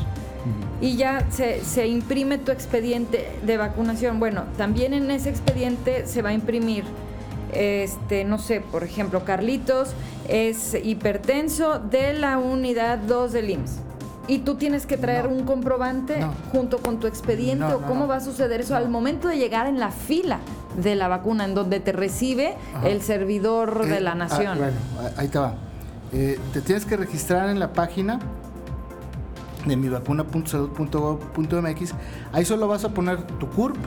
Y 0.80 0.96
ya 0.96 1.30
se, 1.32 1.64
se 1.64 1.88
imprime 1.88 2.38
tu 2.38 2.52
expediente 2.52 3.28
de 3.44 3.58
vacunación. 3.58 4.20
Bueno, 4.20 4.44
también 4.58 4.94
en 4.94 5.10
ese 5.12 5.30
expediente 5.30 6.06
se 6.06 6.22
va 6.22 6.30
a 6.30 6.34
imprimir 6.34 6.84
este, 7.58 8.24
no 8.24 8.38
sé, 8.38 8.62
por 8.62 8.84
ejemplo, 8.84 9.26
Carlitos 9.26 9.90
es 10.30 10.76
hipertenso 10.76 11.80
de 11.80 12.14
la 12.14 12.38
unidad 12.38 13.00
2 13.00 13.34
del 13.34 13.50
IMSS. 13.50 13.80
Y 14.28 14.38
tú 14.40 14.56
tienes 14.56 14.86
que 14.86 14.98
traer 14.98 15.28
un 15.28 15.46
comprobante 15.46 16.20
junto 16.52 16.80
con 16.80 17.00
tu 17.00 17.08
expediente 17.08 17.64
o 17.66 17.82
cómo 17.82 18.08
va 18.08 18.18
a 18.18 18.20
suceder 18.20 18.60
eso 18.62 18.76
al 18.76 18.90
momento 18.90 19.30
de 19.30 19.38
llegar 19.38 19.68
en 19.68 19.80
la 19.80 19.90
fila 19.90 20.40
de 20.76 20.96
la 20.96 21.08
vacuna, 21.08 21.46
en 21.46 21.56
donde 21.56 21.80
te 21.80 21.94
recibe 21.94 22.56
el 22.84 23.02
servidor 23.02 23.88
de 23.88 24.02
la 24.02 24.12
eh, 24.12 24.14
ah, 24.14 24.16
nación. 24.16 24.58
bueno, 24.58 24.76
ahí 25.16 25.30
te 25.30 25.40
va. 25.40 25.56
Eh, 26.14 26.40
te 26.54 26.62
tienes 26.62 26.86
que 26.86 26.96
registrar 26.98 27.50
en 27.50 27.60
la 27.60 27.74
página 27.74 28.20
de 29.66 29.78
mivacuna.salud.gov.mx. 29.78 31.94
Ahí 32.34 32.46
solo 32.46 32.68
vas 32.68 32.84
a 32.84 32.90
poner 32.90 33.24
tu 33.24 33.50
CURP, 33.50 33.78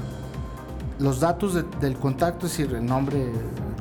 los 1.01 1.19
datos 1.19 1.55
del 1.81 1.97
contacto, 1.97 2.47
es 2.47 2.57
decir, 2.57 2.75
el 2.75 2.85
nombre 2.85 3.33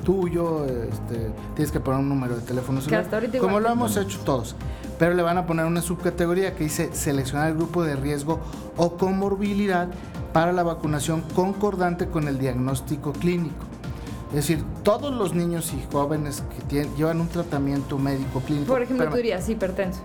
tuyo, 0.03 0.65
este, 0.65 1.31
tienes 1.53 1.71
que 1.71 1.79
poner 1.79 1.99
un 1.99 2.09
número 2.09 2.35
de 2.35 2.41
teléfono 2.41 2.81
celular, 2.81 3.07
como 3.39 3.59
lo 3.59 3.69
hemos 3.69 3.97
hecho 3.97 4.19
todos. 4.21 4.55
Pero 4.97 5.13
le 5.13 5.21
van 5.21 5.37
a 5.37 5.45
poner 5.45 5.65
una 5.65 5.81
subcategoría 5.81 6.55
que 6.55 6.63
dice 6.65 6.89
seleccionar 6.93 7.49
el 7.49 7.55
grupo 7.55 7.83
de 7.83 7.95
riesgo 7.95 8.39
o 8.75 8.97
comorbilidad 8.97 9.89
para 10.33 10.51
la 10.51 10.63
vacunación 10.63 11.21
concordante 11.35 12.07
con 12.07 12.27
el 12.27 12.39
diagnóstico 12.39 13.13
clínico. 13.13 13.65
Es 14.29 14.35
decir, 14.35 14.63
todos 14.83 15.13
los 15.13 15.33
niños 15.33 15.73
y 15.73 15.91
jóvenes 15.91 16.43
que 16.55 16.61
tienen, 16.63 16.95
llevan 16.95 17.19
un 17.19 17.27
tratamiento 17.27 17.97
médico 17.97 18.41
clínico. 18.41 18.73
Por 18.73 18.81
ejemplo, 18.81 19.09
tú 19.09 19.15
dirías 19.17 19.47
hipertenso. 19.49 20.01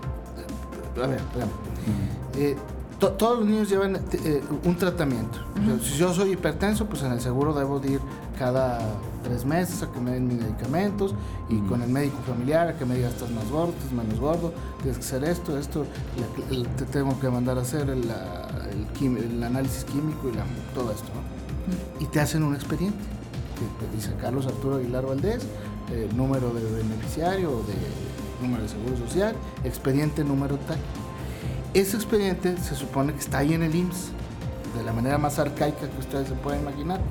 A 1.01 1.07
ver, 1.07 1.19
espérame 1.19 2.74
todos 2.99 3.39
los 3.39 3.47
niños 3.47 3.69
llevan 3.69 3.95
eh, 3.95 4.41
un 4.63 4.75
tratamiento. 4.77 5.39
si 5.81 5.97
yo 5.97 6.13
soy 6.13 6.31
hipertenso, 6.31 6.85
pues 6.85 7.03
en 7.03 7.11
el 7.11 7.21
seguro 7.21 7.53
debo 7.53 7.81
ir 7.85 7.99
cada 8.37 8.79
tres 9.23 9.45
meses 9.45 9.81
a 9.81 9.91
que 9.91 9.99
me 9.99 10.11
den 10.11 10.27
mis 10.27 10.37
medicamentos 10.37 11.13
y 11.49 11.59
con 11.61 11.81
el 11.81 11.89
médico 11.89 12.17
familiar 12.27 12.69
a 12.69 12.77
que 12.77 12.85
me 12.85 12.95
diga 12.95 13.09
estás 13.09 13.29
más 13.31 13.49
gordo, 13.49 13.73
estás 13.77 13.91
menos 13.91 14.19
gordo, 14.19 14.53
tienes 14.81 14.97
que 14.97 15.05
hacer 15.05 15.23
esto, 15.23 15.57
esto, 15.57 15.85
te 16.77 16.85
tengo 16.85 17.19
que 17.19 17.29
mandar 17.29 17.57
a 17.57 17.61
hacer 17.61 17.89
el, 17.89 18.03
el, 19.01 19.43
análisis 19.43 19.83
químico 19.85 20.29
y 20.29 20.73
todo 20.73 20.91
esto. 20.91 21.09
Y 21.99 22.05
te 22.05 22.19
hacen 22.19 22.43
un 22.43 22.55
expediente 22.55 22.99
que 23.55 23.85
te 23.85 23.95
dice 23.95 24.13
Carlos 24.21 24.45
Arturo 24.45 24.75
Aguilar 24.75 25.05
Valdés, 25.05 25.43
eh, 25.91 26.09
número 26.15 26.53
de 26.53 26.63
beneficiario 26.63 27.49
de 27.49 28.45
número 28.45 28.63
de 28.63 28.69
seguro 28.69 28.97
social, 28.97 29.35
expediente 29.63 30.23
número 30.23 30.57
tal. 30.67 30.77
Ese 31.75 31.97
expediente 31.97 32.55
se 32.57 32.73
supone 32.73 33.11
que 33.11 33.19
está 33.19 33.39
ahí 33.39 33.53
en 33.53 33.61
el 33.61 33.75
IMSS, 33.75 34.11
de 34.77 34.83
la 34.85 34.93
manera 34.93 35.17
más 35.17 35.39
arcaica 35.39 35.89
que 35.89 35.99
ustedes 35.99 36.29
se 36.29 36.33
pueden 36.35 36.61
imaginar, 36.61 37.01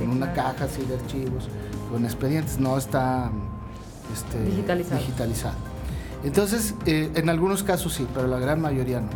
en 0.00 0.10
una 0.10 0.32
caja 0.32 0.66
así 0.66 0.82
de 0.84 0.94
archivos, 0.94 1.48
con 1.90 2.04
expedientes, 2.04 2.56
no 2.60 2.78
está 2.78 3.32
este, 4.12 4.44
digitalizado. 4.44 5.56
Entonces, 6.22 6.76
eh, 6.86 7.10
en 7.16 7.28
algunos 7.30 7.64
casos 7.64 7.94
sí, 7.94 8.06
pero 8.14 8.28
la 8.28 8.38
gran 8.38 8.60
mayoría 8.60 9.00
no. 9.00 9.08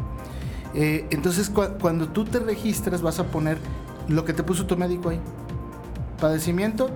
Eh, 0.74 1.06
entonces, 1.10 1.52
cuando 1.80 2.08
tú 2.08 2.24
te 2.24 2.40
registras, 2.40 3.00
vas 3.00 3.20
a 3.20 3.24
poner 3.28 3.58
lo 4.08 4.24
que 4.24 4.32
te 4.32 4.42
puso 4.42 4.66
tu 4.66 4.76
médico 4.76 5.10
ahí. 5.10 5.20
Padecimiento. 6.20 6.88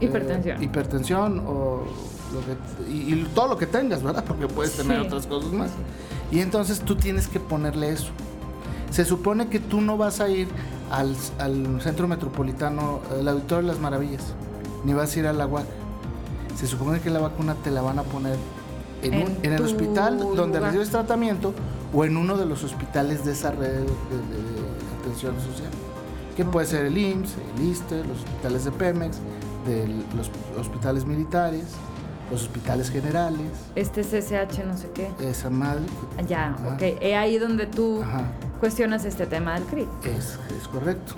Eh, 0.00 0.06
hipertensión. 0.06 0.62
hipertensión 0.62 1.44
o 1.46 1.84
y, 2.88 3.24
todo 3.34 3.48
lo 3.48 3.58
que 3.58 3.66
tengas, 3.66 4.02
¿verdad? 4.02 4.24
Porque 4.28 4.46
puedes 4.46 4.72
tener 4.76 5.00
otras 5.00 5.26
cosas 5.26 5.52
más. 5.52 5.70
Y 6.30 6.40
entonces 6.40 6.80
tú 6.80 6.96
tienes 6.96 7.28
que 7.28 7.40
ponerle 7.40 7.90
eso. 7.90 8.10
Se 8.90 9.04
supone 9.04 9.48
que 9.48 9.60
tú 9.60 9.80
no 9.80 9.96
vas 9.96 10.20
a 10.20 10.28
ir 10.28 10.48
al, 10.90 11.16
centro 11.80 12.08
metropolitano, 12.08 13.00
el 13.18 13.28
Auditorio 13.28 13.62
de 13.68 13.72
las 13.72 13.80
Maravillas, 13.80 14.34
ni 14.84 14.92
vas 14.92 15.14
a 15.14 15.18
ir 15.18 15.26
a 15.26 15.32
la 15.32 15.46
UAC. 15.46 15.64
Se 16.56 16.66
supone 16.66 17.00
que 17.00 17.10
la 17.10 17.20
vacuna 17.20 17.54
te 17.54 17.70
la 17.70 17.82
van 17.82 17.98
a 17.98 18.02
poner 18.02 18.36
en, 19.02 19.38
el 19.42 19.62
hospital 19.62 20.18
donde 20.18 20.60
recibes 20.60 20.90
tratamiento 20.90 21.54
o 21.92 22.04
en 22.04 22.16
uno 22.16 22.36
de 22.36 22.46
los 22.46 22.64
hospitales 22.64 23.24
de 23.24 23.32
esa 23.32 23.50
red 23.50 23.80
de, 23.80 23.86
atención 25.00 25.34
social. 25.36 25.70
Que 26.36 26.44
puede 26.44 26.66
ser 26.66 26.86
el 26.86 26.96
IMSS, 26.96 27.34
el 27.56 27.64
ISTE, 27.64 28.04
los 28.04 28.18
hospitales 28.18 28.64
de 28.64 28.72
Pemex, 28.72 29.18
de 29.66 29.86
los 30.16 30.30
hospitales 30.58 31.04
militares, 31.04 31.64
los 32.30 32.42
hospitales 32.42 32.90
generales. 32.90 33.40
Este 33.74 34.02
CCH 34.02 34.64
no 34.66 34.76
sé 34.76 34.90
qué. 34.94 35.10
Esa 35.20 35.50
madre. 35.50 35.82
Ya, 36.28 36.56
ok. 36.74 36.82
Es 37.00 37.16
ahí 37.16 37.38
donde 37.38 37.66
tú 37.66 38.02
cuestionas 38.60 39.04
este 39.04 39.26
tema 39.26 39.54
del 39.54 39.64
CRIT. 39.64 39.88
Es, 40.04 40.38
es 40.56 40.68
correcto. 40.68 41.14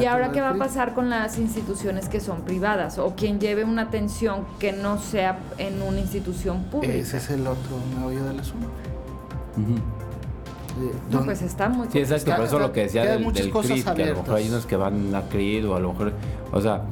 ¿Y 0.00 0.04
ahora 0.04 0.32
qué 0.32 0.40
va 0.40 0.50
a 0.50 0.54
pasar 0.54 0.94
con 0.94 1.08
las 1.08 1.38
instituciones 1.38 2.08
que 2.08 2.20
son 2.20 2.42
privadas 2.42 2.98
o 2.98 3.14
quien 3.14 3.38
lleve 3.40 3.64
una 3.64 3.82
atención 3.82 4.44
que 4.58 4.72
no 4.72 4.98
sea 4.98 5.38
en 5.58 5.80
una 5.82 6.00
institución 6.00 6.64
pública? 6.64 6.92
Ese 6.92 7.18
es 7.18 7.30
el 7.30 7.46
otro 7.46 7.76
meollo 7.96 8.24
del 8.24 8.40
asunto. 8.40 8.68
Eh, 9.58 10.92
no, 11.10 11.24
pues 11.24 11.42
está 11.42 11.68
muy... 11.68 11.88
Sí, 11.90 11.98
exacto, 11.98 12.34
por 12.34 12.44
eso 12.44 12.58
lo 12.58 12.72
que 12.72 12.82
decía 12.82 13.04
del, 13.04 13.32
del 13.32 13.50
CRIT, 13.50 13.84
que 13.94 14.02
a 14.02 14.06
lo 14.06 14.16
mejor 14.16 14.36
hay 14.36 14.48
unos 14.48 14.66
que 14.66 14.76
van 14.76 15.14
a 15.14 15.22
CRIT 15.22 15.64
o 15.64 15.76
a 15.76 15.80
lo 15.80 15.92
mejor... 15.92 16.12
O 16.52 16.60
sea, 16.60 16.82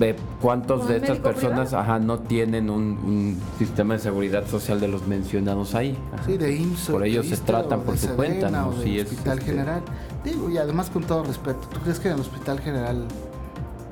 ve 0.00 0.16
cuántos 0.40 0.88
de 0.88 0.96
estas 0.96 1.18
personas 1.18 1.74
ajá, 1.74 1.98
no 1.98 2.18
tienen 2.18 2.70
un, 2.70 3.38
sistema 3.58 3.94
de 3.94 4.00
seguridad 4.00 4.46
social 4.48 4.80
de 4.80 4.88
los 4.88 5.06
mencionados 5.06 5.74
ahí. 5.74 5.96
Sí, 6.26 6.38
de 6.38 6.56
IMSS. 6.56 6.88
Por 6.88 7.04
ellos 7.04 7.26
se 7.26 7.36
tratan 7.36 7.82
por 7.82 7.96
su 7.98 8.08
cuenta, 8.08 8.50
¿no? 8.50 8.72
sí, 8.82 8.98
Hospital 8.98 9.40
General. 9.40 9.82
Digo, 10.24 10.50
y 10.50 10.56
además 10.58 10.90
con 10.90 11.04
todo 11.04 11.22
respeto, 11.22 11.60
¿tú 11.72 11.80
crees 11.80 12.00
que 12.00 12.08
en 12.08 12.14
el 12.14 12.20
Hospital 12.20 12.60
General 12.60 13.06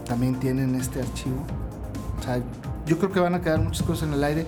también 0.06 0.34
tienen 0.40 0.74
este 0.74 1.00
archivo? 1.00 1.36
O 2.18 2.22
sea, 2.22 2.40
yo 2.86 2.98
creo 2.98 3.12
que 3.12 3.20
van 3.20 3.34
a 3.34 3.40
quedar 3.42 3.60
muchas 3.60 3.82
cosas 3.82 4.08
en 4.08 4.14
el 4.14 4.24
aire. 4.24 4.46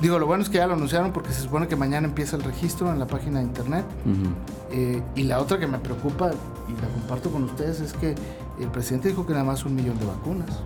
Digo, 0.00 0.18
lo 0.18 0.26
bueno 0.26 0.42
es 0.42 0.48
que 0.48 0.58
ya 0.58 0.66
lo 0.66 0.74
anunciaron 0.74 1.12
porque 1.12 1.32
se 1.32 1.42
supone 1.42 1.66
que 1.68 1.76
mañana 1.76 2.06
empieza 2.06 2.36
el 2.36 2.44
registro 2.44 2.90
en 2.90 2.98
la 2.98 3.06
página 3.06 3.40
de 3.40 3.46
internet. 3.46 3.84
Eh, 4.70 5.02
y 5.16 5.24
la 5.24 5.40
otra 5.40 5.58
que 5.58 5.66
me 5.66 5.78
preocupa, 5.78 6.30
y 6.30 6.80
la 6.80 6.88
comparto 6.88 7.30
con 7.30 7.44
ustedes, 7.44 7.80
es 7.80 7.92
que 7.92 8.14
el 8.62 8.70
presidente 8.70 9.08
dijo 9.08 9.26
que 9.26 9.32
nada 9.32 9.44
más 9.44 9.64
un 9.64 9.74
millón 9.74 9.98
de 9.98 10.06
vacunas. 10.06 10.60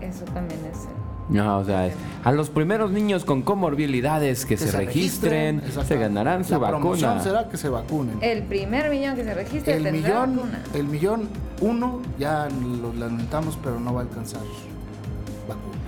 Eso 0.00 0.24
también 0.26 0.60
es. 0.70 0.88
No, 1.28 1.58
o 1.58 1.64
sea, 1.64 1.90
a 2.22 2.32
los 2.32 2.50
primeros 2.50 2.90
niños 2.90 3.24
con 3.24 3.42
comorbilidades 3.42 4.44
que, 4.44 4.58
se, 4.58 4.70
registren, 4.70 5.62
se 5.86 5.96
ganarán 5.96 6.44
su 6.44 6.52
la 6.52 6.58
vacuna. 6.58 7.20
será 7.22 7.48
que 7.48 7.56
se 7.56 7.70
vacunen. 7.70 8.18
El 8.20 8.42
primer 8.42 8.90
millón 8.90 9.16
que 9.16 9.24
se 9.24 9.32
registre 9.32 9.74
el 9.76 9.90
millón, 9.90 10.40
El 10.74 10.84
millón 10.84 11.28
uno 11.62 12.00
ya 12.18 12.48
lo 12.80 12.92
lamentamos, 12.92 13.58
pero 13.62 13.80
no 13.80 13.94
va 13.94 14.02
a 14.02 14.04
alcanzar 14.04 14.42
vacuna. 15.48 15.83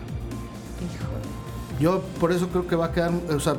Yo 1.78 2.00
por 2.20 2.32
eso 2.32 2.48
creo 2.48 2.66
que 2.66 2.74
va 2.74 2.86
a 2.86 2.92
quedar, 2.92 3.12
o 3.28 3.38
sea, 3.38 3.56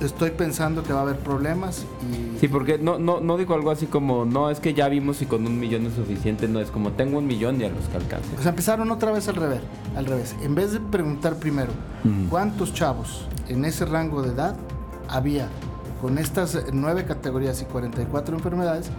estoy 0.00 0.30
pensando 0.30 0.82
que 0.82 0.92
va 0.92 1.00
a 1.00 1.02
haber 1.02 1.18
problemas 1.18 1.84
y... 2.10 2.38
Sí, 2.38 2.48
porque 2.48 2.78
no, 2.78 2.98
no, 2.98 3.20
no 3.20 3.36
digo 3.36 3.54
algo 3.54 3.70
así 3.70 3.86
como, 3.86 4.24
no, 4.24 4.50
es 4.50 4.58
que 4.58 4.72
ya 4.72 4.88
vimos 4.88 5.20
y 5.20 5.26
con 5.26 5.46
un 5.46 5.60
millón 5.60 5.84
es 5.84 5.94
suficiente, 5.94 6.48
no, 6.48 6.60
es 6.60 6.70
como 6.70 6.92
tengo 6.92 7.18
un 7.18 7.26
millón 7.26 7.60
y 7.60 7.64
a 7.64 7.68
los 7.68 7.84
que 7.88 7.98
alcance. 7.98 8.28
O 8.38 8.42
sea, 8.42 8.50
empezaron 8.50 8.90
otra 8.90 9.12
vez 9.12 9.28
al 9.28 9.34
revés, 9.34 9.60
al 9.96 10.06
revés. 10.06 10.34
En 10.42 10.54
vez 10.54 10.72
de 10.72 10.80
preguntar 10.80 11.36
primero, 11.36 11.72
¿cuántos 12.30 12.72
chavos 12.72 13.26
en 13.48 13.64
ese 13.66 13.84
rango 13.84 14.22
de 14.22 14.30
edad 14.30 14.56
había 15.08 15.48
con 16.00 16.16
estas 16.16 16.58
nueve 16.72 17.04
categorías 17.04 17.60
y 17.60 17.66
44 17.66 18.34
enfermedades? 18.34 18.90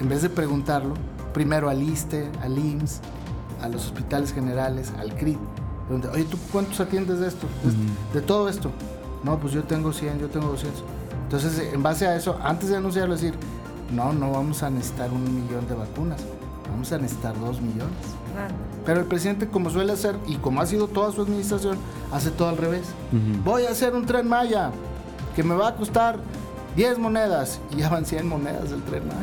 En 0.00 0.08
vez 0.08 0.22
de 0.22 0.30
preguntarlo, 0.30 0.94
primero 1.32 1.68
al 1.68 1.80
ISTE, 1.80 2.28
al 2.42 2.58
IMSS, 2.58 3.00
a 3.62 3.68
los 3.68 3.86
hospitales 3.86 4.32
generales, 4.32 4.92
al 4.98 5.14
CRIT, 5.14 5.38
Oye, 6.12 6.24
¿tú 6.24 6.38
cuántos 6.50 6.80
atiendes 6.80 7.20
de 7.20 7.28
esto? 7.28 7.46
De, 8.12 8.20
todo 8.22 8.48
esto. 8.48 8.70
No, 9.22 9.38
pues 9.38 9.52
yo 9.52 9.62
tengo 9.64 9.92
100, 9.92 10.18
yo 10.18 10.28
tengo 10.28 10.48
200. 10.48 10.82
Entonces, 11.24 11.72
en 11.72 11.82
base 11.82 12.06
a 12.06 12.16
eso, 12.16 12.38
antes 12.42 12.70
de 12.70 12.76
anunciarlo, 12.76 13.14
decir, 13.14 13.34
no, 13.92 14.12
no 14.12 14.30
vamos 14.30 14.62
a 14.62 14.70
necesitar 14.70 15.10
un 15.10 15.22
millón 15.22 15.66
de 15.68 15.74
vacunas, 15.74 16.20
vamos 16.70 16.90
a 16.92 16.98
necesitar 16.98 17.38
dos 17.38 17.60
millones. 17.60 17.94
Pero 18.84 19.00
el 19.00 19.06
presidente, 19.06 19.48
como 19.48 19.70
suele 19.70 19.92
hacer, 19.92 20.16
y 20.26 20.36
como 20.36 20.60
ha 20.60 20.66
sido 20.66 20.88
toda 20.88 21.12
su 21.12 21.22
administración, 21.22 21.76
hace 22.12 22.30
todo 22.30 22.48
al 22.48 22.56
revés. 22.56 22.86
Voy 23.44 23.64
a 23.64 23.70
hacer 23.70 23.94
un 23.94 24.06
tren 24.06 24.28
Maya 24.28 24.70
que 25.36 25.42
me 25.42 25.54
va 25.54 25.68
a 25.68 25.76
costar 25.76 26.18
10 26.76 26.98
monedas 26.98 27.60
y 27.72 27.76
ya 27.76 27.88
van 27.88 28.04
100 28.04 28.28
monedas 28.28 28.70
del 28.70 28.82
tren 28.82 29.06
Maya. 29.06 29.18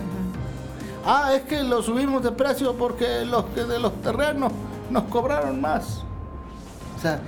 Ah, 1.06 1.34
es 1.34 1.44
que 1.44 1.63
lo 1.63 1.82
subimos 1.82 2.22
de 2.24 2.32
precio 2.32 2.75
porque 2.75 3.25
los 3.25 3.46
que 3.46 3.63
de 3.63 3.80
los 3.80 3.94
terrenos 4.01 4.51
nos 4.89 5.03
cobraron 5.03 5.60
más. 5.60 6.03
O 7.01 7.03
sea, 7.03 7.20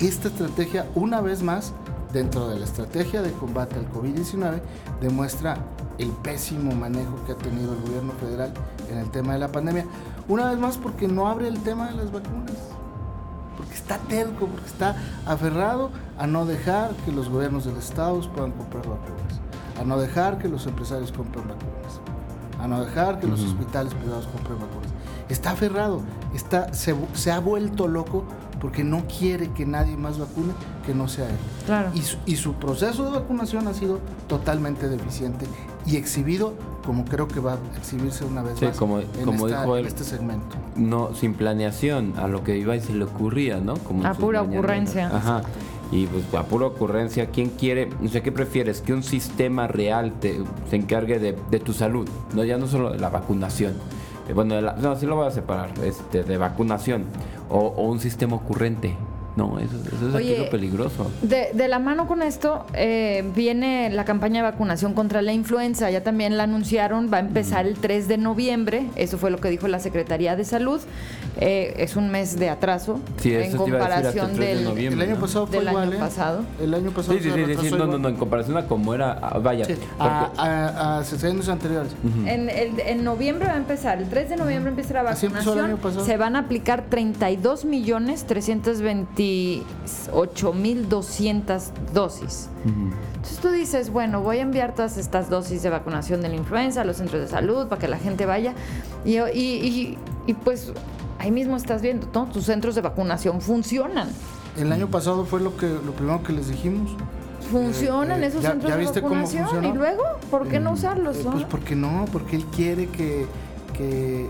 esta 0.00 0.26
estrategia, 0.26 0.88
una 0.96 1.20
vez 1.20 1.40
más, 1.40 1.72
dentro 2.12 2.48
de 2.48 2.58
la 2.58 2.64
estrategia 2.64 3.22
de 3.22 3.30
combate 3.30 3.76
al 3.76 3.88
COVID-19, 3.92 4.60
demuestra 5.00 5.56
el 5.98 6.08
pésimo 6.08 6.74
manejo 6.74 7.14
que 7.24 7.30
ha 7.30 7.36
tenido 7.36 7.74
el 7.74 7.80
gobierno 7.80 8.12
federal 8.14 8.52
en 8.90 8.98
el 8.98 9.08
tema 9.12 9.34
de 9.34 9.38
la 9.38 9.46
pandemia. 9.46 9.86
Una 10.26 10.50
vez 10.50 10.58
más 10.58 10.78
porque 10.78 11.06
no 11.06 11.28
abre 11.28 11.46
el 11.46 11.60
tema 11.60 11.90
de 11.90 11.94
las 11.94 12.10
vacunas. 12.10 12.56
Porque 13.56 13.74
está 13.74 13.98
terco, 13.98 14.46
porque 14.46 14.66
está 14.66 14.96
aferrado 15.24 15.92
a 16.18 16.26
no 16.26 16.44
dejar 16.44 16.90
que 17.04 17.12
los 17.12 17.28
gobiernos 17.28 17.66
del 17.66 17.76
Estado 17.76 18.20
puedan 18.32 18.50
comprar 18.50 18.82
vacunas. 18.82 19.40
A 19.80 19.84
no 19.84 19.96
dejar 20.00 20.38
que 20.38 20.48
los 20.48 20.66
empresarios 20.66 21.12
compren 21.12 21.46
vacunas. 21.46 22.00
A 22.58 22.66
no 22.66 22.84
dejar 22.84 23.20
que 23.20 23.28
los 23.28 23.44
hospitales 23.44 23.94
privados 23.94 24.26
compren 24.26 24.58
vacunas. 24.58 24.90
Está 25.28 25.52
aferrado, 25.52 26.00
está, 26.34 26.74
se, 26.74 26.96
se 27.14 27.30
ha 27.30 27.38
vuelto 27.38 27.86
loco 27.86 28.24
porque 28.60 28.84
no 28.84 29.04
quiere 29.06 29.48
que 29.50 29.64
nadie 29.66 29.96
más 29.96 30.18
vacune 30.18 30.52
que 30.84 30.94
no 30.94 31.08
sea 31.08 31.26
él. 31.26 31.36
Claro. 31.66 31.90
Y, 31.94 32.02
su, 32.02 32.18
y 32.26 32.36
su 32.36 32.54
proceso 32.54 33.04
de 33.04 33.12
vacunación 33.12 33.66
ha 33.68 33.74
sido 33.74 34.00
totalmente 34.28 34.88
deficiente 34.88 35.46
y 35.86 35.96
exhibido 35.96 36.54
como 36.84 37.04
creo 37.04 37.28
que 37.28 37.40
va 37.40 37.54
a 37.54 37.58
exhibirse 37.78 38.24
una 38.24 38.42
vez 38.42 38.60
más 38.60 38.76
como, 38.76 39.00
como 39.24 39.46
dijo 39.46 39.76
él, 39.76 39.86
este 39.86 40.04
segmento. 40.04 40.56
No, 40.76 41.14
sin 41.14 41.34
planeación, 41.34 42.14
a 42.16 42.28
lo 42.28 42.44
que 42.44 42.58
iba 42.58 42.76
y 42.76 42.80
se 42.80 42.92
le 42.92 43.04
ocurría, 43.04 43.60
¿no? 43.60 43.74
Como 43.74 44.06
a 44.06 44.14
pura 44.14 44.42
ocurrencia. 44.42 45.14
Ajá. 45.14 45.42
Y 45.92 46.06
pues 46.06 46.24
a 46.34 46.44
pura 46.44 46.66
ocurrencia, 46.66 47.30
¿quién 47.30 47.50
quiere? 47.50 47.90
O 48.04 48.08
sea, 48.08 48.22
¿qué 48.22 48.30
prefieres? 48.30 48.80
Que 48.80 48.92
un 48.92 49.02
sistema 49.02 49.66
real 49.66 50.12
te, 50.20 50.40
se 50.68 50.76
encargue 50.76 51.18
de, 51.18 51.36
de 51.50 51.60
tu 51.60 51.72
salud, 51.72 52.08
no 52.34 52.44
ya 52.44 52.58
no 52.58 52.66
solo 52.66 52.90
de 52.90 52.98
la 52.98 53.08
vacunación 53.08 53.74
bueno, 54.34 54.60
no, 54.60 54.96
sí 54.96 55.06
lo 55.06 55.16
voy 55.16 55.26
a 55.26 55.30
separar, 55.30 55.70
este, 55.84 56.22
de 56.22 56.36
vacunación 56.36 57.04
o, 57.48 57.58
o 57.58 57.88
un 57.88 58.00
sistema 58.00 58.36
ocurrente. 58.36 58.96
No, 59.36 59.58
eso, 59.58 59.76
es 59.76 60.14
aquí 60.14 60.36
lo 60.36 60.50
peligroso. 60.50 61.10
De, 61.22 61.50
de, 61.54 61.68
la 61.68 61.78
mano 61.78 62.06
con 62.08 62.22
esto 62.22 62.66
eh, 62.74 63.24
viene 63.34 63.90
la 63.90 64.04
campaña 64.04 64.42
de 64.42 64.50
vacunación 64.50 64.94
contra 64.94 65.22
la 65.22 65.32
influenza. 65.32 65.90
Ya 65.90 66.02
también 66.02 66.36
la 66.36 66.44
anunciaron, 66.44 67.10
va 67.12 67.18
a 67.18 67.20
empezar 67.20 67.66
el 67.66 67.76
3 67.76 68.08
de 68.08 68.18
noviembre. 68.18 68.86
Eso 68.96 69.18
fue 69.18 69.30
lo 69.30 69.38
que 69.38 69.48
dijo 69.48 69.68
la 69.68 69.78
Secretaría 69.78 70.36
de 70.36 70.44
Salud. 70.44 70.80
Eh, 71.40 71.74
es 71.78 71.96
un 71.96 72.10
mes 72.10 72.38
de 72.38 72.50
atraso 72.50 73.00
en 73.22 73.56
comparación 73.56 74.36
del, 74.36 74.66
el 74.66 75.00
año 75.00 75.16
pasado 75.20 75.46
fue 75.46 75.58
del 75.58 75.68
igual, 75.68 75.92
año 75.92 75.98
pasado. 75.98 76.44
El 76.60 76.74
año 76.74 76.90
pasado 76.90 77.18
sí, 77.18 77.24
sí, 77.24 77.30
sí, 77.30 77.68
sí 77.68 77.70
no, 77.70 77.86
no, 77.86 77.98
no, 77.98 78.08
en 78.08 78.16
comparación 78.16 78.56
a 78.56 78.66
como 78.66 78.94
era, 78.94 79.14
vaya. 79.42 79.66
a, 79.98 80.30
a, 80.36 80.98
a, 80.98 81.28
años 81.28 81.48
anteriores. 81.48 81.92
en, 82.26 82.50
el, 82.50 82.80
en 82.80 83.04
noviembre 83.04 83.46
va 83.46 83.54
a 83.54 83.58
empezar, 83.58 83.98
el 83.98 84.08
3 84.08 84.30
de 84.30 84.36
noviembre 84.36 84.70
empieza 84.70 84.94
la 84.94 85.02
vacunación. 85.02 85.78
Se 86.04 86.16
van 86.16 86.36
a 86.36 86.40
aplicar 86.40 86.86
32 86.88 87.64
millones 87.64 88.24
320 88.24 89.19
8.200 89.20 91.62
dosis. 91.92 92.48
Entonces 92.64 93.38
tú 93.38 93.50
dices, 93.50 93.90
bueno, 93.90 94.22
voy 94.22 94.38
a 94.38 94.42
enviar 94.42 94.74
todas 94.74 94.96
estas 94.96 95.28
dosis 95.30 95.62
de 95.62 95.70
vacunación 95.70 96.20
de 96.22 96.28
la 96.28 96.36
influenza 96.36 96.82
a 96.82 96.84
los 96.84 96.98
centros 96.98 97.22
de 97.22 97.28
salud 97.28 97.68
para 97.68 97.80
que 97.80 97.88
la 97.88 97.98
gente 97.98 98.26
vaya. 98.26 98.54
Y, 99.04 99.18
y, 99.18 99.98
y, 100.26 100.34
pues 100.34 100.72
ahí 101.18 101.30
mismo 101.30 101.56
estás 101.56 101.82
viendo, 101.82 102.08
¿no? 102.14 102.26
Tus 102.26 102.44
centros 102.44 102.74
de 102.74 102.80
vacunación 102.80 103.40
funcionan. 103.40 104.08
El 104.56 104.72
año 104.72 104.88
pasado 104.88 105.24
fue 105.24 105.40
lo, 105.40 105.56
que, 105.56 105.68
lo 105.68 105.92
primero 105.92 106.20
que 106.22 106.32
les 106.32 106.48
dijimos. 106.48 106.90
¿Funcionan 107.50 108.22
eh, 108.22 108.26
eh, 108.26 108.28
esos 108.28 108.42
centros 108.42 108.94
de 108.94 109.00
vacunación? 109.00 109.64
¿Y 109.64 109.72
luego? 109.72 110.02
¿Por 110.30 110.48
qué 110.48 110.60
no 110.60 110.70
mm, 110.70 110.74
usarlos? 110.74 111.18
Eh, 111.18 111.26
pues 111.30 111.44
porque 111.44 111.76
no, 111.76 112.06
porque 112.12 112.36
él 112.36 112.44
quiere 112.46 112.88
que, 112.88 113.26
que 113.76 114.28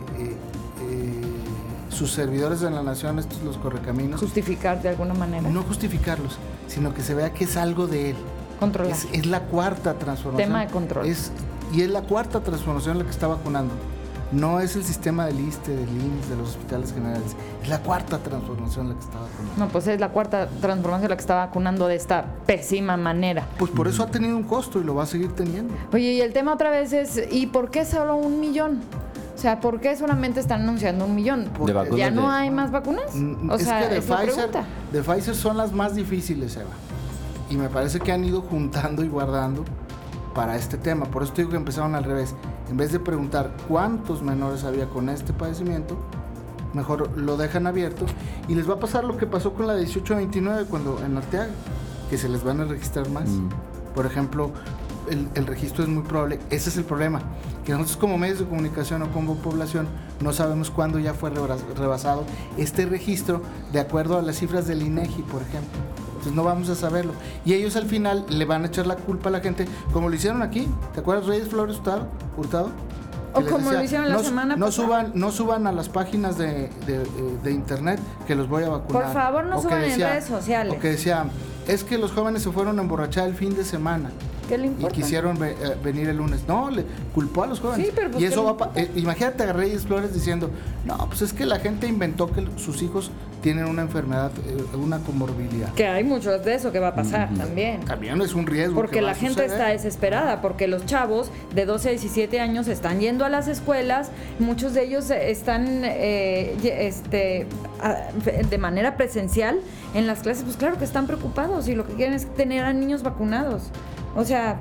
sus 2.00 2.12
servidores 2.12 2.60
de 2.60 2.70
la 2.70 2.82
nación, 2.82 3.18
estos 3.18 3.42
los 3.42 3.58
correcaminos. 3.58 4.20
Justificar 4.20 4.80
de 4.80 4.88
alguna 4.88 5.12
manera. 5.12 5.46
No 5.50 5.62
justificarlos, 5.62 6.38
sino 6.66 6.94
que 6.94 7.02
se 7.02 7.12
vea 7.12 7.34
que 7.34 7.44
es 7.44 7.58
algo 7.58 7.86
de 7.86 8.10
él. 8.12 8.16
Controlar. 8.58 8.96
Es, 9.12 9.26
la 9.26 9.40
cuarta 9.40 9.92
transformación. 9.98 10.48
Tema 10.48 10.64
de 10.64 10.72
control. 10.72 11.04
Es, 11.04 11.30
y 11.74 11.82
es 11.82 11.90
la 11.90 12.00
cuarta 12.00 12.40
transformación 12.40 12.96
la 12.96 13.04
que 13.04 13.10
está 13.10 13.26
vacunando. 13.26 13.74
No 14.32 14.60
es 14.60 14.76
el 14.76 14.84
sistema 14.84 15.26
del 15.26 15.40
ISTE, 15.40 15.76
del 15.76 15.90
IMSS, 15.90 16.30
de 16.30 16.36
los 16.36 16.48
hospitales 16.50 16.94
generales. 16.94 17.36
Es 17.62 17.68
la 17.68 17.80
cuarta 17.80 18.16
transformación 18.16 18.88
la 18.88 18.94
que 18.94 19.00
está 19.00 19.18
vacunando. 19.18 19.54
No, 19.58 19.68
pues 19.68 19.86
es 19.86 20.00
la 20.00 20.08
cuarta 20.08 20.48
transformación 20.62 21.10
la 21.10 21.16
que 21.16 21.20
está 21.20 21.34
vacunando 21.34 21.86
de 21.86 21.96
esta 21.96 22.24
pésima 22.46 22.96
manera. 22.96 23.46
Pues 23.58 23.70
por 23.72 23.88
eso 23.88 24.04
ha 24.04 24.06
tenido 24.06 24.38
un 24.38 24.44
costo 24.44 24.80
y 24.80 24.84
lo 24.84 24.94
va 24.94 25.02
a 25.02 25.06
seguir 25.06 25.32
teniendo. 25.32 25.74
Oye, 25.92 26.12
y 26.12 26.22
el 26.22 26.32
tema 26.32 26.54
otra 26.54 26.70
vez 26.70 26.94
es, 26.94 27.20
¿y 27.30 27.48
por 27.48 27.70
qué 27.70 27.84
solo 27.84 28.16
un 28.16 28.40
millón? 28.40 28.80
O 29.40 29.42
sea, 29.42 29.58
¿por 29.58 29.80
qué 29.80 29.96
solamente 29.96 30.38
están 30.38 30.60
anunciando 30.60 31.06
un 31.06 31.14
millón? 31.14 31.48
Porque 31.56 31.96
¿Ya 31.96 32.10
no 32.10 32.30
hay 32.30 32.50
más 32.50 32.70
vacunas? 32.70 33.14
Mm, 33.14 33.50
o 33.50 33.58
sea, 33.58 33.88
que 33.88 33.94
de, 33.94 34.02
Pfizer, 34.02 34.50
de 34.92 35.02
Pfizer 35.02 35.34
son 35.34 35.56
las 35.56 35.72
más 35.72 35.94
difíciles, 35.94 36.58
Eva. 36.58 36.68
Y 37.48 37.56
me 37.56 37.70
parece 37.70 38.00
que 38.00 38.12
han 38.12 38.22
ido 38.22 38.42
juntando 38.42 39.02
y 39.02 39.08
guardando 39.08 39.64
para 40.34 40.56
este 40.56 40.76
tema. 40.76 41.06
Por 41.06 41.22
eso 41.22 41.32
digo 41.34 41.48
que 41.48 41.56
empezaron 41.56 41.94
al 41.94 42.04
revés. 42.04 42.34
En 42.68 42.76
vez 42.76 42.92
de 42.92 43.00
preguntar 43.00 43.56
cuántos 43.66 44.20
menores 44.20 44.64
había 44.64 44.90
con 44.90 45.08
este 45.08 45.32
padecimiento, 45.32 45.96
mejor 46.74 47.16
lo 47.16 47.38
dejan 47.38 47.66
abierto 47.66 48.04
y 48.46 48.54
les 48.54 48.68
va 48.68 48.74
a 48.74 48.78
pasar 48.78 49.04
lo 49.04 49.16
que 49.16 49.26
pasó 49.26 49.54
con 49.54 49.68
la 49.68 49.72
1829 49.72 50.66
cuando 50.68 51.02
en 51.02 51.16
Arteaga, 51.16 51.48
que 52.10 52.18
se 52.18 52.28
les 52.28 52.44
van 52.44 52.60
a 52.60 52.64
registrar 52.66 53.08
más. 53.08 53.30
Mm. 53.30 53.48
Por 53.94 54.04
ejemplo, 54.04 54.50
el, 55.10 55.46
registro 55.46 55.82
es 55.82 55.88
muy 55.88 56.02
probable. 56.02 56.38
Ese 56.50 56.70
es 56.70 56.76
el 56.76 56.84
problema, 56.84 57.20
que 57.64 57.72
nosotros 57.72 57.96
como 57.96 58.18
medios 58.18 58.38
de 58.38 58.46
comunicación 58.46 59.02
o 59.02 59.12
como 59.12 59.36
población 59.36 59.88
no 60.20 60.32
sabemos 60.32 60.70
cuándo 60.70 60.98
ya 60.98 61.14
fue 61.14 61.30
rebasado 61.30 62.24
este 62.56 62.86
registro 62.86 63.42
de 63.72 63.80
acuerdo 63.80 64.18
a 64.18 64.22
las 64.22 64.36
cifras 64.36 64.66
del 64.66 64.82
INEGI, 64.82 65.22
por 65.22 65.42
ejemplo. 65.42 65.78
Entonces 66.08 66.34
no 66.34 66.44
vamos 66.44 66.68
a 66.68 66.74
saberlo. 66.74 67.12
Y 67.46 67.54
ellos 67.54 67.76
al 67.76 67.86
final 67.86 68.26
le 68.28 68.44
van 68.44 68.64
a 68.64 68.66
echar 68.66 68.86
la 68.86 68.96
culpa 68.96 69.30
a 69.30 69.32
la 69.32 69.40
gente, 69.40 69.66
como 69.92 70.08
lo 70.08 70.14
hicieron 70.14 70.42
aquí. 70.42 70.68
¿Te 70.92 71.00
acuerdas 71.00 71.26
Reyes 71.26 71.48
Flores 71.48 71.80
Hurtado? 72.36 72.70
O 73.32 73.42
como 73.42 73.70
lo 73.70 73.82
hicieron 73.82 74.08
la 74.08 74.18
semana 74.18 74.56
no 74.56 74.72
Suban, 74.72 75.12
no 75.14 75.30
suban 75.30 75.66
a 75.66 75.72
las 75.72 75.88
páginas 75.88 76.36
de, 76.36 76.68
de, 77.42 77.52
internet 77.52 78.00
que 78.26 78.34
los 78.34 78.48
voy 78.48 78.64
a 78.64 78.70
vacunar. 78.70 79.04
Por 79.04 79.12
favor, 79.12 79.46
no 79.46 79.62
suban 79.62 79.84
en 79.84 80.00
redes 80.00 80.24
sociales. 80.24 80.74
O 80.76 80.80
que 80.80 80.88
decía, 80.88 81.26
es 81.68 81.84
que 81.84 81.96
los 81.96 82.12
jóvenes 82.12 82.42
se 82.42 82.50
fueron 82.50 82.78
a 82.78 82.82
emborrachar 82.82 83.28
el 83.28 83.34
fin 83.34 83.54
de 83.54 83.64
semana. 83.64 84.10
Y 84.56 84.86
quisieron 84.92 85.42
eh, 85.44 85.54
venir 85.82 86.08
el 86.08 86.16
lunes. 86.16 86.42
No, 86.46 86.70
le 86.70 86.84
culpó 87.14 87.44
a 87.44 87.46
los 87.46 87.60
jóvenes. 87.60 87.90
Pues, 87.94 88.20
y 88.20 88.24
eso 88.24 88.56
va 88.56 88.70
eh, 88.74 88.90
Imagínate 88.96 89.44
a 89.44 89.52
Reyes 89.52 89.86
Flores 89.86 90.12
diciendo, 90.12 90.50
no, 90.84 90.96
pues 91.08 91.22
es 91.22 91.32
que 91.32 91.46
la 91.46 91.58
gente 91.58 91.86
inventó 91.86 92.30
que 92.30 92.46
sus 92.56 92.82
hijos 92.82 93.10
tienen 93.40 93.66
una 93.66 93.82
enfermedad, 93.82 94.32
eh, 94.46 94.76
una 94.76 94.98
comorbilidad. 94.98 95.72
Que 95.74 95.86
hay 95.86 96.04
muchos 96.04 96.44
de 96.44 96.54
eso 96.54 96.72
que 96.72 96.78
va 96.78 96.88
a 96.88 96.94
pasar 96.94 97.32
también. 97.34 97.80
También 97.80 98.20
es 98.20 98.34
un 98.34 98.46
riesgo. 98.46 98.74
Porque 98.74 99.00
la 99.00 99.14
gente 99.14 99.44
está 99.44 99.68
desesperada, 99.68 100.40
porque 100.40 100.68
los 100.68 100.86
chavos 100.86 101.30
de 101.54 101.66
12 101.66 101.88
a 101.88 101.90
17 101.92 102.40
años 102.40 102.68
están 102.68 103.00
yendo 103.00 103.24
a 103.24 103.28
las 103.28 103.48
escuelas, 103.48 104.10
muchos 104.38 104.74
de 104.74 104.84
ellos 104.84 105.10
están 105.10 105.82
eh, 105.84 106.56
este, 106.62 107.46
de 108.48 108.58
manera 108.58 108.96
presencial 108.96 109.60
en 109.94 110.06
las 110.06 110.20
clases, 110.20 110.44
pues 110.44 110.56
claro 110.56 110.78
que 110.78 110.84
están 110.84 111.06
preocupados 111.06 111.68
y 111.68 111.74
lo 111.74 111.86
que 111.86 111.94
quieren 111.94 112.14
es 112.14 112.26
tener 112.34 112.64
a 112.64 112.72
niños 112.72 113.02
vacunados. 113.02 113.70
O 114.16 114.24
sea, 114.24 114.60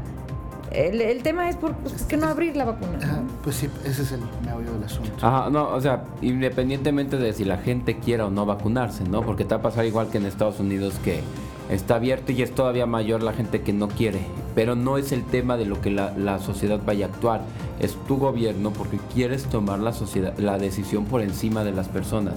el, 0.72 1.24
tema 1.24 1.50
es 1.50 1.56
por 1.56 1.74
pues, 1.76 2.04
que 2.04 2.18
no 2.18 2.28
abrir 2.28 2.56
la 2.56 2.66
vacuna. 2.66 3.24
pues 3.44 3.56
sí, 3.56 3.70
ese 3.86 4.04
es 4.04 4.12
el 4.12 4.22
meollo 4.46 4.74
del 4.74 4.84
asunto. 4.84 5.12
Ajá, 5.22 5.50
no, 5.50 5.70
o 5.70 5.82
sea, 5.82 6.04
independientemente 6.22 7.18
de 7.18 7.34
si 7.34 7.44
la 7.44 7.58
gente 7.58 7.98
quiera 7.98 8.28
o 8.28 8.30
no 8.30 8.46
vacunarse, 8.46 9.04
¿no? 9.04 9.22
Porque 9.24 9.46
te 9.46 9.56
va 9.56 9.60
a 9.60 9.64
pasar 9.64 9.86
igual 9.86 10.10
que 10.10 10.20
en 10.20 10.26
Estados 10.26 10.60
Unidos 10.60 10.94
que 11.04 11.22
está 11.70 11.96
abierto 11.96 12.32
y 12.32 12.42
es 12.42 12.54
todavía 12.54 12.86
mayor 12.86 13.24
la 13.24 13.34
gente 13.34 13.62
que 13.62 13.74
no 13.74 13.88
quiere. 13.88 14.20
Pero 14.54 14.76
no 14.76 14.98
es 14.98 15.12
el 15.12 15.24
tema 15.24 15.58
de 15.58 15.66
lo 15.66 15.82
que 15.82 15.90
la, 15.90 16.40
sociedad 16.40 16.80
vaya 16.86 17.08
a 17.08 17.10
actuar. 17.10 17.42
Es 17.80 17.96
tu 18.08 18.18
gobierno 18.18 18.72
porque 18.72 19.00
quieres 19.14 19.46
tomar 19.46 19.80
la, 19.80 19.94
sociedad, 19.94 20.38
la 20.38 20.58
decisión 20.58 21.06
por 21.06 21.22
encima 21.22 21.64
de 21.64 21.72
las 21.72 21.88
personas. 21.88 22.36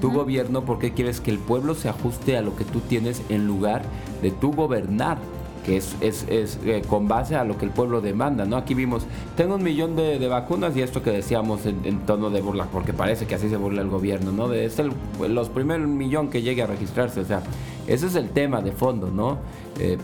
Tu 0.00 0.12
gobierno 0.12 0.64
porque 0.66 0.92
quieres 0.92 1.22
que 1.22 1.30
el 1.30 1.38
pueblo 1.38 1.74
se 1.74 1.88
ajuste 1.88 2.36
a 2.36 2.42
lo 2.42 2.54
que 2.54 2.64
tú 2.64 2.80
tienes 2.80 3.22
en 3.30 3.46
lugar 3.46 3.82
de 4.20 4.30
tú 4.30 4.52
gobernar 4.52 5.16
que 5.64 5.76
es, 5.76 5.96
es, 6.00 6.26
es 6.28 6.58
eh, 6.64 6.82
con 6.88 7.08
base 7.08 7.36
a 7.36 7.44
lo 7.44 7.58
que 7.58 7.64
el 7.64 7.70
pueblo 7.70 8.00
demanda, 8.00 8.44
¿no? 8.44 8.56
Aquí 8.56 8.74
vimos, 8.74 9.06
tengo 9.36 9.56
un 9.56 9.62
millón 9.62 9.96
de, 9.96 10.26
vacunas 10.28 10.76
y 10.76 10.82
esto 10.82 11.02
que 11.02 11.10
decíamos 11.10 11.66
en, 11.66 12.00
tono 12.06 12.30
de 12.30 12.40
burla, 12.40 12.66
porque 12.66 12.92
parece 12.92 13.26
que 13.26 13.34
así 13.34 13.48
se 13.48 13.56
burla 13.56 13.82
el 13.82 13.88
gobierno, 13.88 14.32
¿no? 14.32 14.52
Es 14.52 14.78
el, 14.78 14.92
los 15.28 15.48
primeros 15.48 15.88
millón 15.88 16.30
que 16.30 16.42
llegue 16.42 16.62
a 16.62 16.66
registrarse, 16.66 17.20
o 17.20 17.24
sea, 17.24 17.42
ese 17.86 18.06
es 18.06 18.14
el 18.14 18.30
tema 18.30 18.60
de 18.60 18.72
fondo, 18.72 19.10
¿no? 19.10 19.38
Eh, 19.78 19.98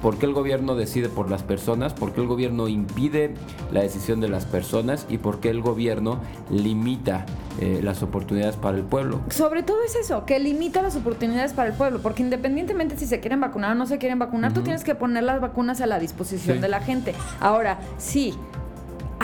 ¿Por 0.00 0.18
qué 0.18 0.26
el 0.26 0.34
gobierno 0.34 0.74
decide 0.74 1.08
por 1.08 1.30
las 1.30 1.42
personas? 1.42 1.94
¿Por 1.94 2.12
qué 2.12 2.20
el 2.20 2.26
gobierno 2.26 2.68
impide 2.68 3.34
la 3.72 3.80
decisión 3.80 4.20
de 4.20 4.28
las 4.28 4.44
personas? 4.44 5.06
¿Y 5.08 5.16
por 5.16 5.40
qué 5.40 5.48
el 5.48 5.62
gobierno 5.62 6.18
limita 6.50 7.24
eh, 7.60 7.80
las 7.82 8.02
oportunidades 8.02 8.56
para 8.56 8.76
el 8.76 8.84
pueblo? 8.84 9.20
Sobre 9.30 9.62
todo 9.62 9.78
es 9.84 9.94
eso, 9.96 10.24
que 10.24 10.38
limita 10.38 10.82
las 10.82 10.96
oportunidades 10.96 11.52
para 11.52 11.68
el 11.68 11.74
pueblo, 11.74 12.00
porque 12.00 12.22
independientemente 12.22 12.96
si 12.96 13.06
se 13.06 13.20
quieren 13.20 13.40
vacunar 13.40 13.72
o 13.72 13.74
no 13.74 13.86
se 13.86 13.98
quieren 13.98 14.18
vacunar, 14.18 14.52
tú 14.52 14.62
tienes 14.62 14.84
que 14.84 14.94
poner 14.94 15.22
las 15.24 15.40
vacunas 15.40 15.80
a 15.80 15.86
la 15.86 15.98
disposición 15.98 16.60
de 16.60 16.68
la 16.68 16.80
gente. 16.80 17.14
Ahora, 17.40 17.78
sí, 17.98 18.34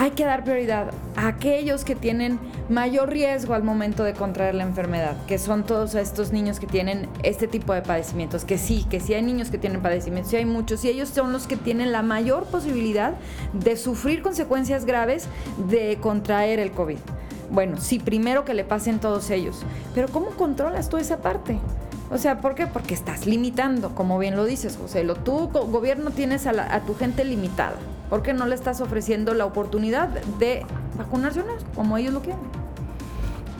hay 0.01 0.11
que 0.11 0.25
dar 0.25 0.43
prioridad 0.43 0.91
a 1.15 1.27
aquellos 1.27 1.85
que 1.85 1.95
tienen 1.95 2.39
mayor 2.69 3.09
riesgo 3.09 3.53
al 3.53 3.63
momento 3.63 4.03
de 4.03 4.13
contraer 4.13 4.55
la 4.55 4.63
enfermedad, 4.63 5.15
que 5.27 5.37
son 5.37 5.63
todos 5.63 5.93
estos 5.95 6.31
niños 6.31 6.59
que 6.59 6.67
tienen 6.67 7.07
este 7.23 7.47
tipo 7.47 7.73
de 7.73 7.81
padecimientos, 7.81 8.45
que 8.45 8.57
sí, 8.57 8.85
que 8.89 8.99
sí 8.99 9.13
hay 9.13 9.21
niños 9.21 9.49
que 9.51 9.57
tienen 9.57 9.81
padecimientos, 9.81 10.31
sí 10.31 10.37
hay 10.37 10.45
muchos, 10.45 10.83
y 10.85 10.89
ellos 10.89 11.09
son 11.09 11.31
los 11.31 11.45
que 11.45 11.57
tienen 11.57 11.91
la 11.91 12.01
mayor 12.01 12.45
posibilidad 12.45 13.13
de 13.53 13.77
sufrir 13.77 14.21
consecuencias 14.21 14.85
graves 14.85 15.27
de 15.69 15.97
contraer 16.01 16.59
el 16.59 16.71
COVID. 16.71 16.97
Bueno, 17.51 17.77
sí, 17.79 17.99
primero 17.99 18.45
que 18.45 18.53
le 18.53 18.63
pasen 18.63 18.99
todos 18.99 19.29
ellos, 19.29 19.61
pero 19.93 20.07
¿cómo 20.07 20.27
controlas 20.31 20.89
tú 20.89 20.97
esa 20.97 21.17
parte? 21.17 21.59
O 22.09 22.17
sea, 22.17 22.41
¿por 22.41 22.55
qué? 22.55 22.67
Porque 22.67 22.93
estás 22.93 23.25
limitando, 23.25 23.93
como 23.95 24.17
bien 24.19 24.35
lo 24.35 24.45
dices, 24.45 24.77
José. 24.77 25.03
Lo, 25.03 25.15
tú, 25.15 25.49
gobierno, 25.49 26.11
tienes 26.11 26.47
a, 26.47 26.73
a 26.73 26.81
tu 26.81 26.95
gente 26.95 27.23
limitada. 27.23 27.75
¿Por 28.09 28.21
qué 28.21 28.33
no 28.33 28.45
le 28.45 28.55
estás 28.55 28.81
ofreciendo 28.81 29.33
la 29.33 29.45
oportunidad 29.45 30.09
de 30.39 30.65
vacunarse 30.97 31.41
o 31.41 31.45
no, 31.45 31.53
como 31.75 31.97
ellos 31.97 32.13
lo 32.13 32.21
quieren? 32.21 32.41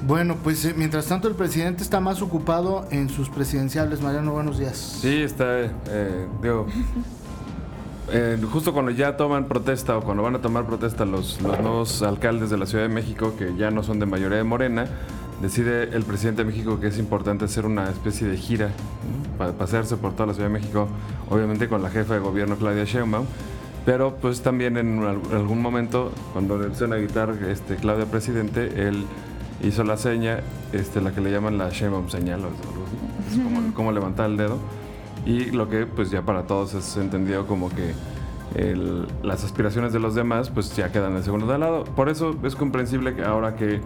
Bueno, 0.05 0.35
pues 0.43 0.65
eh, 0.65 0.73
mientras 0.75 1.05
tanto 1.05 1.27
el 1.27 1.35
presidente 1.35 1.83
está 1.83 1.99
más 1.99 2.21
ocupado 2.21 2.87
en 2.91 3.07
sus 3.07 3.29
presidenciales. 3.29 4.01
Mariano, 4.01 4.31
buenos 4.33 4.57
días. 4.57 4.77
Sí, 4.77 5.21
está, 5.21 5.45
eh, 5.61 6.27
digo, 6.41 6.65
eh, 8.11 8.37
justo 8.51 8.73
cuando 8.73 8.91
ya 8.91 9.17
toman 9.17 9.45
protesta 9.45 9.97
o 9.97 10.01
cuando 10.01 10.23
van 10.23 10.35
a 10.35 10.41
tomar 10.41 10.65
protesta 10.65 11.05
los, 11.05 11.41
los 11.41 11.59
nuevos 11.59 12.01
alcaldes 12.01 12.49
de 12.49 12.57
la 12.57 12.65
Ciudad 12.65 12.83
de 12.83 12.93
México, 12.93 13.33
que 13.37 13.55
ya 13.55 13.71
no 13.71 13.83
son 13.83 13.99
de 13.99 14.05
mayoría 14.05 14.37
de 14.37 14.43
Morena, 14.43 14.85
decide 15.41 15.83
el 15.95 16.03
presidente 16.03 16.43
de 16.43 16.51
México 16.51 16.79
que 16.79 16.87
es 16.87 16.99
importante 16.99 17.45
hacer 17.45 17.65
una 17.65 17.89
especie 17.89 18.27
de 18.27 18.37
gira 18.37 18.69
para 19.37 19.53
pasearse 19.53 19.97
por 19.97 20.13
toda 20.13 20.27
la 20.27 20.33
Ciudad 20.33 20.49
de 20.49 20.53
México, 20.53 20.87
obviamente 21.29 21.67
con 21.67 21.81
la 21.81 21.89
jefa 21.89 22.13
de 22.13 22.19
gobierno 22.19 22.55
Claudia 22.55 22.83
Sheinbaum 22.85 23.25
pero 23.85 24.15
pues 24.15 24.41
también 24.41 24.77
en 24.77 25.03
algún 25.03 25.61
momento, 25.61 26.11
cuando 26.33 26.57
le 26.57 26.67
a 26.67 26.97
evitar 26.97 27.31
este, 27.47 27.77
Claudia 27.77 28.05
Presidente, 28.05 28.87
él 28.87 29.05
hizo 29.63 29.83
la 29.83 29.97
seña, 29.97 30.41
este, 30.71 31.01
la 31.01 31.11
que 31.11 31.21
le 31.21 31.31
llaman 31.31 31.57
la 31.57 31.69
Sheinbaum 31.69 32.09
señal, 32.09 32.41
es 33.31 33.73
como, 33.73 33.91
levantar 33.91 34.29
el 34.29 34.37
dedo. 34.37 34.59
Y 35.25 35.51
lo 35.51 35.69
que 35.69 35.85
pues 35.85 36.09
ya 36.09 36.23
para 36.23 36.43
todos 36.43 36.73
es 36.73 36.97
entendido 36.97 37.45
como 37.47 37.69
que 37.69 37.93
las 39.23 39.43
aspiraciones 39.45 39.93
de 39.93 39.99
los 39.99 40.13
demás 40.13 40.49
pues 40.49 40.75
ya 40.75 40.91
quedan 40.91 41.15
en 41.15 41.23
segundo 41.23 41.47
de 41.47 41.57
lado. 41.57 41.83
Por 41.83 42.09
eso 42.09 42.35
es 42.43 42.55
comprensible 42.55 43.15
que 43.15 43.23
ahora 43.23 43.55
que 43.55 43.81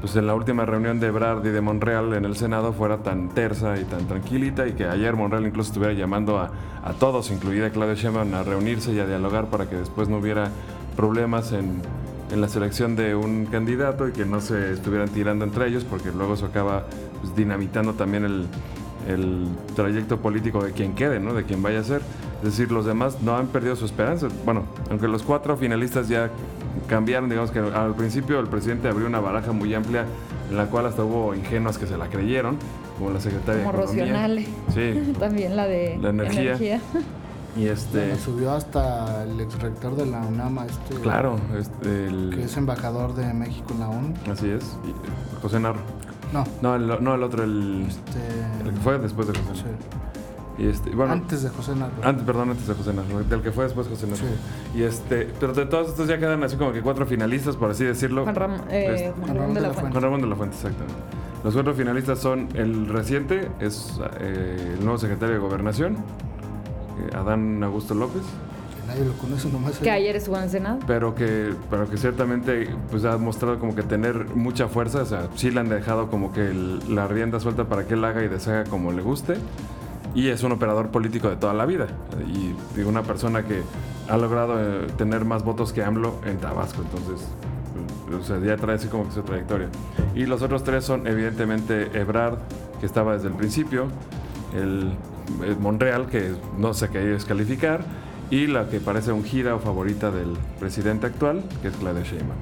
pues 0.00 0.14
en 0.16 0.26
la 0.26 0.34
última 0.34 0.64
reunión 0.64 1.00
de 1.00 1.10
Brad 1.10 1.44
y 1.44 1.48
de 1.48 1.60
Monreal 1.60 2.14
en 2.14 2.24
el 2.24 2.36
Senado 2.36 2.72
fuera 2.72 2.98
tan 2.98 3.30
tersa 3.30 3.78
y 3.78 3.84
tan 3.84 4.06
tranquilita 4.06 4.66
y 4.66 4.72
que 4.72 4.84
ayer 4.84 5.14
Monreal 5.14 5.46
incluso 5.46 5.70
estuviera 5.70 5.92
llamando 5.92 6.38
a, 6.38 6.50
todos, 6.98 7.30
incluida 7.30 7.70
Claudia 7.70 7.94
Sheinbaum, 7.94 8.34
a 8.34 8.42
reunirse 8.42 8.92
y 8.92 8.98
a 8.98 9.06
dialogar 9.06 9.46
para 9.46 9.68
que 9.68 9.76
después 9.76 10.08
no 10.08 10.18
hubiera 10.18 10.50
problemas 10.96 11.52
en, 11.52 11.82
la 12.34 12.48
selección 12.48 12.94
de 12.94 13.14
un 13.14 13.46
candidato 13.46 14.06
y 14.06 14.12
que 14.12 14.26
no 14.26 14.42
se 14.42 14.72
estuvieran 14.72 15.08
tirando 15.08 15.46
entre 15.46 15.66
ellos 15.66 15.84
porque 15.84 16.12
luego 16.12 16.34
eso 16.34 16.44
acaba 16.44 16.84
pues, 17.22 17.34
dinamitando 17.34 17.94
también 17.94 18.24
el, 18.24 18.46
el 19.06 19.46
trayecto 19.76 20.18
político 20.18 20.62
de 20.62 20.72
quien 20.72 20.94
quede, 20.94 21.20
¿no? 21.20 21.34
de 21.34 21.44
quien 21.44 21.62
vaya 21.62 21.80
a 21.80 21.84
ser. 21.84 22.02
Es 22.38 22.44
decir, 22.44 22.70
los 22.70 22.86
demás 22.86 23.20
no 23.22 23.36
han 23.36 23.48
perdido 23.48 23.76
su 23.76 23.84
esperanza. 23.84 24.28
Bueno, 24.44 24.64
aunque 24.90 25.08
los 25.08 25.22
cuatro 25.22 25.56
finalistas 25.56 26.08
ya 26.08 26.30
cambiaron, 26.86 27.28
digamos 27.28 27.50
que 27.50 27.58
al 27.58 27.94
principio 27.94 28.38
el 28.40 28.46
presidente 28.46 28.88
abrió 28.88 29.06
una 29.06 29.20
baraja 29.20 29.52
muy 29.52 29.74
amplia 29.74 30.04
en 30.50 30.56
la 30.56 30.66
cual 30.66 30.86
hasta 30.86 31.04
hubo 31.04 31.34
ingenuas 31.34 31.78
que 31.78 31.86
se 31.86 31.96
la 31.96 32.08
creyeron, 32.08 32.56
como 32.96 33.10
la 33.10 33.20
secretaria 33.20 33.64
como 33.64 33.86
de 33.86 34.04
Economía. 34.04 34.46
Sí. 34.72 35.12
También 35.18 35.56
la 35.56 35.66
de 35.66 35.98
la 36.00 36.10
energía. 36.10 36.80
Y 37.56 37.66
este 37.66 38.16
subió 38.18 38.52
hasta 38.52 39.24
el 39.24 39.40
ex 39.40 39.58
rector 39.58 39.96
de 39.96 40.06
la 40.06 40.20
UNAM, 40.20 40.58
este 40.60 40.94
Claro, 41.00 41.40
este, 41.58 42.06
el, 42.06 42.30
que 42.32 42.44
es 42.44 42.56
embajador 42.56 43.14
de 43.16 43.32
México 43.34 43.72
en 43.72 43.80
la 43.80 43.88
ONU. 43.88 44.14
Así 44.30 44.48
es, 44.48 44.78
José 45.42 45.58
Narro. 45.58 45.80
No. 46.32 46.44
No, 46.62 46.74
el, 46.74 47.02
no, 47.02 47.14
el 47.14 47.22
otro, 47.22 47.44
el, 47.44 47.86
este... 47.88 48.20
el 48.64 48.74
que 48.74 48.80
fue 48.80 48.98
después 48.98 49.28
de 49.28 49.38
José 49.38 49.64
Narro. 49.64 50.08
Este, 50.58 50.90
bueno, 50.90 51.12
antes 51.12 51.42
de 51.44 51.50
José 51.50 51.76
Narro. 51.76 51.92
Antes, 52.02 52.24
perdón, 52.24 52.50
antes 52.50 52.66
de 52.66 52.74
José 52.74 52.92
Narro, 52.92 53.22
del 53.22 53.42
que 53.42 53.52
fue 53.52 53.64
después 53.64 53.86
José 53.86 54.06
Narro. 54.08 54.24
Y 54.74 54.82
este, 54.82 55.28
pero 55.38 55.52
de 55.52 55.66
todos 55.66 55.88
estos 55.88 56.08
ya 56.08 56.18
quedan 56.18 56.42
así 56.42 56.56
como 56.56 56.72
que 56.72 56.82
cuatro 56.82 57.06
finalistas, 57.06 57.56
por 57.56 57.70
así 57.70 57.84
decirlo. 57.84 58.24
Juan, 58.24 58.62
eh, 58.68 59.12
este, 59.14 59.32
Ramón 59.32 59.54
de 59.54 59.60
la 59.60 59.70
Fuente. 59.70 59.92
Juan 59.92 60.02
Ramón 60.02 60.20
de 60.20 60.26
la 60.26 60.36
Fuente, 60.36 60.56
exactamente. 60.56 60.94
Los 61.44 61.54
cuatro 61.54 61.74
finalistas 61.74 62.18
son 62.18 62.48
el 62.54 62.88
reciente, 62.88 63.48
es 63.60 64.00
eh, 64.20 64.74
el 64.76 64.84
nuevo 64.84 64.98
secretario 64.98 65.34
de 65.34 65.40
Gobernación, 65.40 65.94
eh, 65.94 67.16
Adán 67.16 67.62
Augusto 67.62 67.94
López. 67.94 68.22
Que 68.88 68.94
nadie 68.94 69.04
lo 69.04 69.18
conoce 69.18 69.48
nomás. 69.50 69.78
Que 69.78 69.90
ayer 69.90 70.16
estuvo 70.16 70.36
en 70.36 70.44
el 70.44 70.50
Senado. 70.50 70.78
Pero 70.86 71.14
que, 71.14 71.54
pero 71.70 71.88
que 71.88 71.96
ciertamente 71.96 72.68
pues, 72.90 73.04
ha 73.04 73.18
mostrado 73.18 73.58
como 73.58 73.74
que 73.74 73.82
tener 73.82 74.34
mucha 74.34 74.68
fuerza. 74.68 75.02
O 75.02 75.06
sea, 75.06 75.28
sí 75.34 75.50
le 75.50 75.60
han 75.60 75.68
dejado 75.68 76.10
como 76.10 76.32
que 76.32 76.52
la 76.88 77.06
rienda 77.06 77.38
suelta 77.40 77.64
para 77.64 77.86
que 77.86 77.94
él 77.94 78.04
haga 78.04 78.22
y 78.24 78.28
deshaga 78.28 78.64
como 78.64 78.92
le 78.92 79.02
guste 79.02 79.36
y 80.14 80.28
es 80.28 80.42
un 80.42 80.52
operador 80.52 80.88
político 80.88 81.28
de 81.28 81.36
toda 81.36 81.52
la 81.52 81.66
vida 81.66 81.86
y 82.26 82.80
una 82.80 83.02
persona 83.02 83.44
que 83.44 83.62
ha 84.08 84.16
logrado 84.16 84.58
eh, 84.58 84.86
tener 84.96 85.26
más 85.26 85.44
votos 85.44 85.72
que 85.72 85.84
AMLO 85.84 86.20
en 86.24 86.38
Tabasco, 86.38 86.82
entonces 86.82 87.28
o 88.18 88.24
sea, 88.24 88.38
ya 88.40 88.56
trae 88.56 88.76
así 88.76 88.88
como 88.88 89.06
que 89.06 89.12
su 89.12 89.22
trayectoria. 89.22 89.68
Y 90.14 90.26
los 90.26 90.42
otros 90.42 90.64
tres 90.64 90.84
son 90.84 91.06
evidentemente 91.06 91.90
Ebrard, 91.98 92.38
que 92.80 92.86
estaba 92.86 93.14
desde 93.14 93.28
el 93.28 93.34
principio, 93.34 93.88
el, 94.56 94.92
Monreal, 95.60 96.06
que 96.06 96.32
no 96.56 96.72
sé 96.72 96.88
qué 96.88 97.00
descalificar, 97.00 97.82
y 98.30 98.46
la 98.46 98.68
que 98.68 98.80
parece 98.80 99.12
un 99.12 99.24
gira 99.24 99.54
o 99.54 99.58
favorita 99.58 100.10
del 100.10 100.36
presidente 100.58 101.06
actual, 101.06 101.42
que 101.62 101.68
es 101.68 101.76
Claudia 101.76 102.02
Sheinbaum 102.02 102.38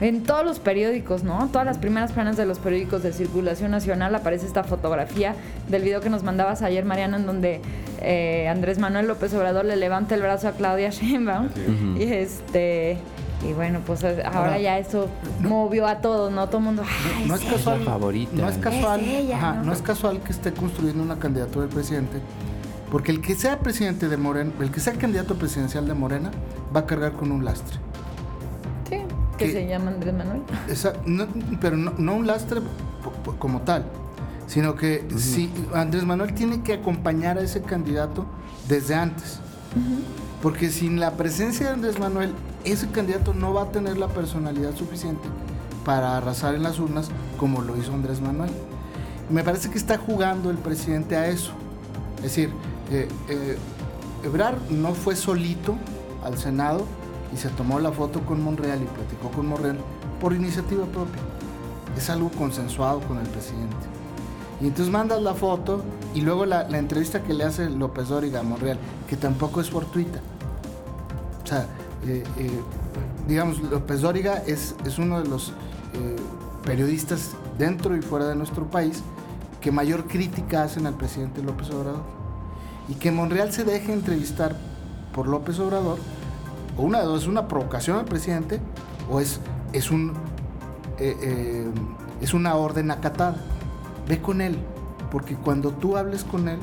en 0.00 0.22
todos 0.22 0.44
los 0.44 0.60
periódicos, 0.60 1.24
¿no? 1.24 1.48
Todas 1.48 1.66
las 1.66 1.78
primeras 1.78 2.12
planas 2.12 2.36
de 2.36 2.46
los 2.46 2.58
periódicos 2.58 3.02
de 3.02 3.12
circulación 3.12 3.70
nacional 3.70 4.14
aparece 4.14 4.46
esta 4.46 4.64
fotografía 4.64 5.34
del 5.68 5.82
video 5.82 6.00
que 6.00 6.10
nos 6.10 6.22
mandabas 6.22 6.62
ayer, 6.62 6.84
Mariana, 6.84 7.16
en 7.16 7.26
donde 7.26 7.60
eh, 8.00 8.48
Andrés 8.48 8.78
Manuel 8.78 9.08
López 9.08 9.34
Obrador 9.34 9.64
le 9.64 9.76
levanta 9.76 10.14
el 10.14 10.22
brazo 10.22 10.48
a 10.48 10.52
Claudia 10.52 10.90
Sheinbaum. 10.92 11.48
Y 11.98 12.02
este 12.04 12.98
y 13.48 13.52
bueno, 13.52 13.80
pues 13.86 14.04
ahora 14.04 14.58
ya 14.58 14.78
eso 14.78 15.08
movió 15.40 15.86
a 15.86 16.00
todos, 16.00 16.32
¿no? 16.32 16.46
Todo 16.48 16.58
el 16.58 16.64
mundo. 16.64 16.82
no, 17.26 17.34
es 17.36 17.44
casual, 17.44 17.82
favorita. 17.84 18.34
No 18.34 18.48
es 18.48 18.58
casual, 18.58 19.00
¿no? 19.64 19.72
es 19.72 19.82
casual 19.82 20.20
que 20.20 20.32
esté 20.32 20.52
construyendo 20.52 21.02
una 21.02 21.18
candidatura 21.18 21.66
del 21.66 21.74
presidente, 21.74 22.18
porque 22.90 23.12
el 23.12 23.20
que 23.20 23.34
sea 23.34 23.60
presidente 23.60 24.08
de 24.08 24.16
Morena, 24.16 24.52
el 24.60 24.70
que 24.70 24.80
sea 24.80 24.94
candidato 24.94 25.36
presidencial 25.36 25.86
de 25.86 25.94
Morena, 25.94 26.30
va 26.74 26.80
a 26.80 26.86
cargar 26.86 27.12
con 27.12 27.32
un 27.32 27.44
lastre 27.44 27.78
que, 29.38 29.52
se 29.52 29.66
llama 29.66 29.92
Andrés 29.92 30.14
Manuel. 30.14 30.42
pero 31.60 31.76
no, 31.76 32.14
un 32.14 32.26
lastre 32.26 32.60
como 33.38 33.62
tal, 33.62 33.84
sino 34.46 34.74
que 34.74 35.06
si 35.16 35.50
Andrés 35.74 36.04
Manuel 36.04 36.34
tiene 36.34 36.62
que 36.62 36.74
acompañar 36.74 37.38
a 37.38 37.42
ese 37.42 37.62
candidato 37.62 38.26
desde 38.68 38.94
antes. 38.94 39.40
Porque 40.42 40.70
sin 40.70 41.00
la 41.00 41.12
presencia 41.12 41.66
de 41.66 41.72
Andrés 41.72 41.98
Manuel, 41.98 42.32
ese 42.64 42.88
candidato 42.88 43.34
no 43.34 43.54
va 43.54 43.62
a 43.62 43.70
tener 43.70 43.96
la 43.96 44.08
personalidad 44.08 44.74
suficiente 44.74 45.28
para 45.84 46.16
arrasar 46.16 46.54
en 46.54 46.62
las 46.62 46.78
urnas 46.78 47.08
como 47.38 47.62
lo 47.62 47.76
hizo 47.76 47.92
Andrés 47.92 48.20
Manuel. 48.20 48.50
Me 49.30 49.42
parece 49.42 49.70
que 49.70 49.78
está 49.78 49.98
jugando 49.98 50.50
el 50.50 50.58
presidente 50.58 51.16
a 51.16 51.28
eso. 51.28 51.52
Es 52.18 52.22
decir, 52.22 52.50
eh, 52.90 53.58
no 54.70 54.94
fue 54.94 55.16
solito 55.16 55.76
al 56.24 56.38
Senado 56.38 56.86
y 57.32 57.36
se 57.36 57.48
tomó 57.50 57.78
la 57.78 57.92
foto 57.92 58.20
con 58.20 58.42
Monreal 58.42 58.82
y 58.82 58.86
platicó 58.86 59.30
con 59.30 59.46
Monreal 59.46 59.78
por 60.20 60.32
iniciativa 60.32 60.84
propia. 60.86 61.20
Es 61.96 62.10
algo 62.10 62.30
consensuado 62.30 63.00
con 63.00 63.18
el 63.18 63.26
presidente. 63.28 63.76
Y 64.60 64.66
entonces 64.66 64.92
mandas 64.92 65.22
la 65.22 65.34
foto 65.34 65.82
y 66.14 66.20
luego 66.20 66.46
la, 66.46 66.66
entrevista 66.76 67.22
que 67.22 67.32
le 67.32 67.44
hace 67.44 67.70
López 67.70 68.08
Dóriga 68.08 68.40
a 68.40 68.42
Monreal, 68.42 68.78
que 69.08 69.16
tampoco 69.16 69.60
es 69.60 69.70
fortuita. 69.70 70.20
O 71.44 71.46
sea, 71.46 71.66
eh, 72.06 72.24
eh, 72.38 72.50
digamos, 73.26 73.60
López 73.62 74.00
Dóriga 74.00 74.42
es, 74.46 74.74
es 74.84 74.98
uno 74.98 75.22
de 75.22 75.28
los 75.28 75.50
eh, 75.94 76.16
periodistas 76.64 77.32
dentro 77.56 77.96
y 77.96 78.02
fuera 78.02 78.26
de 78.26 78.34
nuestro 78.34 78.66
país 78.66 79.02
que 79.60 79.70
mayor 79.70 80.06
crítica 80.06 80.64
hacen 80.64 80.86
al 80.86 80.94
presidente 80.94 81.42
López 81.42 81.70
Obrador. 81.70 82.17
Y 82.88 82.94
que 82.94 83.12
Monreal 83.12 83.52
se 83.52 83.64
deje 83.64 83.92
entrevistar 83.92 84.56
por 85.14 85.28
López 85.28 85.58
Obrador, 85.58 85.98
o 86.76 86.82
una 86.82 87.00
de 87.00 87.06
dos, 87.06 87.22
es 87.22 87.28
una 87.28 87.48
provocación 87.48 87.98
al 87.98 88.04
presidente, 88.04 88.60
o 89.10 89.20
es, 89.20 89.40
es, 89.72 89.90
un, 89.90 90.14
es 90.98 92.34
una 92.34 92.54
orden 92.54 92.90
acatada 92.90 93.36
ve 94.08 94.20
con 94.20 94.40
él, 94.40 94.56
porque 95.12 95.36
cuando 95.36 95.70
tú 95.70 95.96
hables 95.96 96.24
con 96.24 96.48
él, 96.48 96.58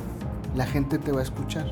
la 0.55 0.65
gente 0.65 0.97
te 0.97 1.11
va 1.11 1.19
a 1.19 1.23
escuchar. 1.23 1.71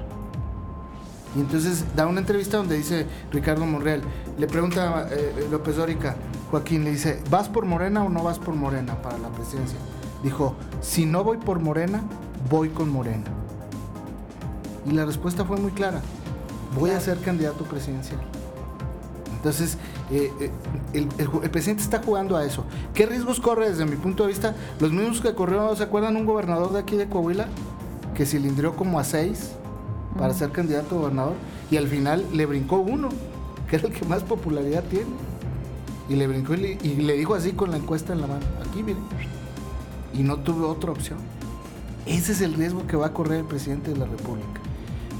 Y 1.35 1.39
entonces 1.39 1.83
da 1.95 2.05
una 2.05 2.19
entrevista 2.19 2.57
donde 2.57 2.77
dice 2.77 3.07
Ricardo 3.31 3.65
Monreal, 3.65 4.01
le 4.37 4.45
pregunta 4.45 5.07
eh, 5.09 5.47
López 5.49 5.75
Dórica, 5.75 6.15
Joaquín 6.51 6.83
le 6.83 6.91
dice, 6.91 7.21
¿vas 7.31 7.49
por 7.49 7.65
Morena 7.65 8.03
o 8.03 8.09
no 8.09 8.23
vas 8.23 8.37
por 8.37 8.53
Morena 8.53 9.01
para 9.01 9.17
la 9.17 9.29
presidencia? 9.29 9.79
Dijo, 10.21 10.55
si 10.81 11.07
no 11.07 11.23
voy 11.23 11.37
por 11.37 11.59
Morena, 11.59 12.03
voy 12.49 12.69
con 12.69 12.89
Morena. 12.89 13.25
Y 14.85 14.91
la 14.91 15.05
respuesta 15.05 15.45
fue 15.45 15.57
muy 15.57 15.71
clara, 15.71 16.01
voy 16.77 16.91
a 16.91 16.99
ser 16.99 17.19
candidato 17.19 17.63
presidencial. 17.63 18.19
Entonces, 19.43 19.77
eh, 20.09 20.31
eh, 20.39 20.51
el, 20.93 21.49
presidente 21.49 21.83
está 21.83 22.01
jugando 22.01 22.37
a 22.37 22.45
eso. 22.45 22.63
¿Qué 22.93 23.05
riesgos 23.05 23.41
corre 23.41 23.69
desde 23.69 23.85
mi 23.85 23.97
punto 23.97 24.23
de 24.23 24.29
vista? 24.29 24.55
Los 24.79 24.93
mismos 24.93 25.19
que 25.19 25.33
corrió, 25.35 25.75
¿se 25.75 25.83
acuerdan 25.83 26.15
un 26.15 26.25
gobernador 26.25 26.71
de 26.71 26.79
aquí 26.79 26.95
de 26.95 27.09
Coahuila? 27.09 27.47
Que 28.15 28.25
cilindrió 28.25 28.77
como 28.77 28.99
a 28.99 29.03
seis 29.03 29.51
para 30.17 30.33
ser 30.33 30.51
candidato 30.51 30.95
a 30.95 30.99
gobernador 30.99 31.33
y 31.69 31.77
al 31.77 31.87
final 31.87 32.25
le 32.33 32.45
brincó 32.45 32.77
uno, 32.77 33.09
que 33.69 33.75
era 33.75 33.87
el 33.87 33.93
que 33.93 34.05
más 34.05 34.23
popularidad 34.23 34.83
tiene. 34.85 35.11
Y 36.07 36.15
le 36.15 36.27
brincó 36.27 36.53
y 36.53 36.57
le, 36.57 37.13
dijo 37.17 37.33
así 37.33 37.51
con 37.51 37.71
la 37.71 37.77
encuesta 37.77 38.13
en 38.13 38.21
la 38.21 38.27
mano, 38.27 38.45
aquí 38.65 38.81
mire. 38.81 38.99
Y 40.13 40.23
no 40.23 40.37
tuvo 40.37 40.69
otra 40.69 40.91
opción. 40.91 41.17
Ese 42.05 42.31
es 42.31 42.39
el 42.39 42.53
riesgo 42.53 42.87
que 42.87 42.95
va 42.95 43.07
a 43.07 43.13
correr 43.13 43.39
el 43.39 43.45
presidente 43.45 43.91
de 43.91 43.97
la 43.97 44.05
República. 44.05 44.61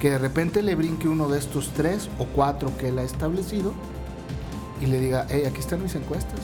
Que 0.04 0.10
de 0.10 0.18
repente 0.18 0.62
le 0.62 0.76
brinque 0.76 1.08
uno 1.08 1.30
de 1.30 1.40
estos 1.40 1.70
tres 1.70 2.10
o 2.20 2.26
cuatro 2.26 2.76
que 2.78 2.90
él 2.90 3.00
ha 3.00 3.04
establecido 3.04 3.72
y 4.82 4.88
le 4.88 5.00
diga, 5.00 5.26
hey, 5.30 5.44
aquí 5.48 5.62
están 5.62 5.82
mis 5.82 5.96
encuestas. 5.96 6.42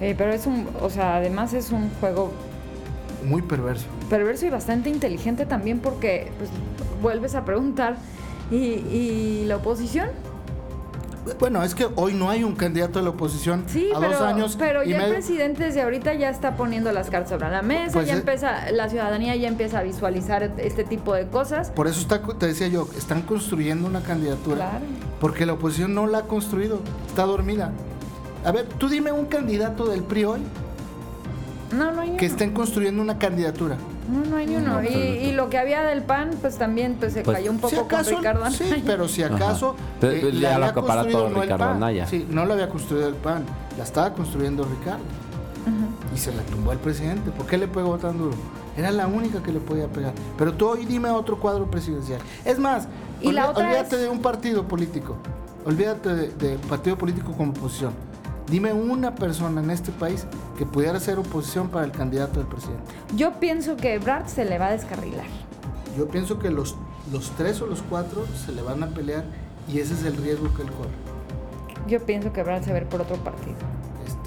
Eh, 0.00 0.16
pero 0.18 0.32
es 0.32 0.44
un, 0.44 0.66
o 0.80 0.90
sea, 0.90 1.14
además 1.14 1.54
es 1.54 1.70
un 1.70 1.88
juego 2.00 2.32
muy 3.24 3.42
perverso. 3.42 3.86
Perverso 4.10 4.46
y 4.46 4.50
bastante 4.50 4.90
inteligente 4.90 5.46
también 5.46 5.78
porque 5.78 6.32
pues, 6.36 6.50
vuelves 7.00 7.36
a 7.36 7.44
preguntar, 7.44 7.96
¿y, 8.50 8.56
¿y 8.56 9.44
la 9.46 9.58
oposición? 9.58 10.08
Bueno, 11.38 11.62
es 11.62 11.74
que 11.74 11.88
hoy 11.96 12.14
no 12.14 12.30
hay 12.30 12.44
un 12.44 12.54
candidato 12.54 12.98
de 12.98 13.04
la 13.04 13.10
oposición 13.10 13.64
sí, 13.66 13.90
a 13.94 13.98
pero, 13.98 14.12
dos 14.12 14.22
años. 14.22 14.56
Pero 14.58 14.84
ya 14.84 15.04
el 15.04 15.12
presidente 15.12 15.64
desde 15.64 15.82
ahorita 15.82 16.14
ya 16.14 16.30
está 16.30 16.56
poniendo 16.56 16.92
las 16.92 17.10
cartas 17.10 17.30
sobre 17.30 17.50
la 17.50 17.62
mesa, 17.62 17.92
pues 17.92 18.06
ya 18.06 18.14
empieza, 18.14 18.70
la 18.72 18.88
ciudadanía 18.88 19.34
ya 19.36 19.48
empieza 19.48 19.80
a 19.80 19.82
visualizar 19.82 20.54
este 20.58 20.84
tipo 20.84 21.14
de 21.14 21.26
cosas. 21.26 21.70
Por 21.70 21.86
eso 21.86 22.00
está, 22.00 22.22
te 22.22 22.46
decía 22.46 22.68
yo, 22.68 22.88
están 22.96 23.22
construyendo 23.22 23.88
una 23.88 24.02
candidatura. 24.02 24.56
Claro. 24.56 24.84
Porque 25.20 25.46
la 25.46 25.54
oposición 25.54 25.94
no 25.94 26.06
la 26.06 26.18
ha 26.18 26.22
construido, 26.22 26.80
está 27.06 27.24
dormida. 27.24 27.72
A 28.44 28.52
ver, 28.52 28.66
tú 28.66 28.88
dime 28.88 29.12
un 29.12 29.26
candidato 29.26 29.86
del 29.86 30.02
PRI 30.02 30.24
hoy. 30.24 30.40
No, 31.72 31.90
no 31.90 32.00
hay 32.02 32.16
Que 32.16 32.26
estén 32.26 32.52
construyendo 32.52 33.02
una 33.02 33.18
candidatura. 33.18 33.76
No, 34.08 34.24
no 34.24 34.36
hay 34.36 34.46
ni 34.46 34.56
uno. 34.56 34.82
y, 34.82 35.32
lo 35.32 35.50
que 35.50 35.58
había 35.58 35.82
del 35.82 36.02
PAN, 36.02 36.30
pues 36.40 36.56
también 36.56 36.96
pues, 36.98 37.12
se 37.12 37.22
pues, 37.22 37.38
cayó 37.38 37.50
un 37.50 37.58
poco 37.58 37.88
con 37.88 38.04
Ricardo 38.04 38.44
Anaya. 38.44 38.74
Sí, 38.74 38.82
pero 38.86 39.08
si 39.08 39.22
acaso. 39.22 39.76
Eh, 40.02 40.30
le 40.32 40.48
había 40.48 40.72
construido 40.72 41.28
no 41.28 41.42
Ricardo 41.42 41.64
Anaya. 41.64 42.06
Sí, 42.06 42.26
no 42.30 42.44
lo 42.44 42.54
había 42.54 42.68
construido 42.68 43.08
el 43.08 43.14
PAN, 43.14 43.44
la 43.76 43.84
estaba 43.84 44.12
construyendo 44.12 44.64
Ricardo. 44.64 45.04
Y 46.14 46.18
se 46.18 46.32
la 46.32 46.42
tumbó 46.42 46.72
el 46.72 46.78
presidente. 46.78 47.30
¿Por 47.30 47.46
qué 47.46 47.58
le 47.58 47.68
pegó 47.68 47.98
tan 47.98 48.16
duro? 48.16 48.36
Era 48.76 48.90
la 48.90 49.06
única 49.06 49.42
que 49.42 49.52
le 49.52 49.58
podía 49.58 49.88
pegar. 49.88 50.12
Pero 50.38 50.54
tú 50.54 50.68
hoy 50.68 50.86
dime 50.86 51.10
otro 51.10 51.38
cuadro 51.38 51.70
presidencial. 51.70 52.20
Es 52.44 52.58
más, 52.58 52.88
olvídate 53.22 53.96
de 53.96 54.08
un 54.08 54.20
partido 54.20 54.66
político. 54.66 55.16
Olvídate 55.64 56.14
de, 56.14 56.28
de 56.28 56.56
partido 56.68 56.96
político 56.96 57.32
como 57.32 57.50
oposición 57.50 57.92
Dime 58.48 58.72
una 58.72 59.16
persona 59.16 59.60
en 59.60 59.70
este 59.70 59.90
país 59.90 60.24
que 60.56 60.64
pudiera 60.64 61.00
ser 61.00 61.18
oposición 61.18 61.68
para 61.68 61.84
el 61.84 61.90
candidato 61.90 62.38
del 62.38 62.48
presidente. 62.48 62.84
Yo 63.16 63.40
pienso 63.40 63.76
que 63.76 63.94
Ebrard 63.94 64.28
se 64.28 64.44
le 64.44 64.58
va 64.58 64.68
a 64.68 64.72
descarrilar. 64.72 65.26
Yo 65.98 66.06
pienso 66.06 66.38
que 66.38 66.50
los, 66.50 66.76
los 67.10 67.30
tres 67.32 67.60
o 67.60 67.66
los 67.66 67.82
cuatro 67.82 68.24
se 68.44 68.52
le 68.52 68.62
van 68.62 68.84
a 68.84 68.88
pelear 68.88 69.24
y 69.68 69.80
ese 69.80 69.94
es 69.94 70.04
el 70.04 70.16
riesgo 70.16 70.54
que 70.54 70.62
él 70.62 70.70
corre. 70.70 70.90
Yo 71.88 72.04
pienso 72.04 72.32
que 72.32 72.40
Ebrard 72.40 72.62
se 72.62 72.70
va 72.70 72.76
a 72.76 72.80
ver 72.80 72.88
por 72.88 73.00
otro 73.00 73.16
partido. 73.16 73.56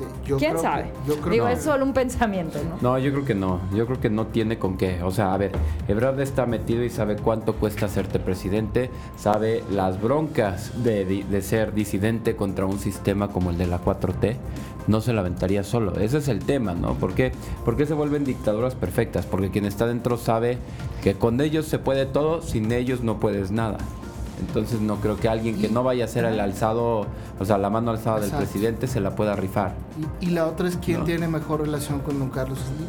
Este, 0.01 0.35
¿Quién 0.37 0.57
sabe? 0.57 0.91
Digo, 1.29 1.47
es 1.47 1.61
solo 1.61 1.85
un 1.85 1.93
pensamiento, 1.93 2.59
¿no? 2.63 2.77
No, 2.81 2.99
yo 2.99 3.11
creo 3.11 3.25
que 3.25 3.35
no. 3.35 3.59
Yo 3.73 3.85
creo 3.85 3.99
que 3.99 4.09
no 4.09 4.27
tiene 4.27 4.57
con 4.57 4.77
qué. 4.77 5.01
O 5.03 5.11
sea, 5.11 5.33
a 5.33 5.37
ver, 5.37 5.51
Ebrard 5.87 6.19
está 6.19 6.45
metido 6.45 6.83
y 6.83 6.89
sabe 6.89 7.15
cuánto 7.15 7.53
cuesta 7.55 7.85
hacerte 7.85 8.19
presidente, 8.19 8.89
sabe 9.17 9.63
las 9.71 10.01
broncas 10.01 10.83
de, 10.83 11.05
de 11.05 11.41
ser 11.41 11.73
disidente 11.73 12.35
contra 12.35 12.65
un 12.65 12.79
sistema 12.79 13.29
como 13.29 13.49
el 13.49 13.57
de 13.57 13.67
la 13.67 13.81
4T. 13.83 14.35
No 14.87 15.01
se 15.01 15.13
la 15.13 15.21
aventaría 15.21 15.63
solo. 15.63 15.93
Ese 15.99 16.17
es 16.17 16.27
el 16.29 16.39
tema, 16.39 16.73
¿no? 16.73 16.95
¿Por 16.95 17.13
qué? 17.13 17.31
¿Por 17.63 17.77
qué 17.77 17.85
se 17.85 17.93
vuelven 17.93 18.23
dictaduras 18.23 18.73
perfectas? 18.75 19.25
Porque 19.25 19.51
quien 19.51 19.65
está 19.65 19.85
dentro 19.85 20.17
sabe 20.17 20.57
que 21.03 21.13
con 21.13 21.39
ellos 21.41 21.67
se 21.67 21.79
puede 21.79 22.05
todo, 22.05 22.41
sin 22.41 22.71
ellos 22.71 23.01
no 23.03 23.19
puedes 23.19 23.51
nada. 23.51 23.77
Entonces 24.39 24.81
no 24.81 24.97
creo 24.97 25.17
que 25.17 25.27
alguien 25.27 25.59
que 25.59 25.69
no 25.69 25.83
vaya 25.83 26.05
a 26.05 26.07
ser 26.07 26.25
el 26.25 26.39
alzado, 26.39 27.05
o 27.39 27.45
sea, 27.45 27.57
la 27.57 27.69
mano 27.69 27.91
alzada 27.91 28.19
del 28.19 28.31
presidente 28.31 28.87
se 28.87 28.99
la 28.99 29.15
pueda 29.15 29.35
rifar. 29.35 29.75
Y, 30.21 30.27
la 30.27 30.47
otra 30.47 30.67
es 30.67 30.77
quién 30.77 31.03
tiene 31.05 31.27
mejor 31.27 31.61
relación 31.61 31.99
con 31.99 32.19
don 32.19 32.29
Carlos 32.29 32.59
Slim. 32.59 32.87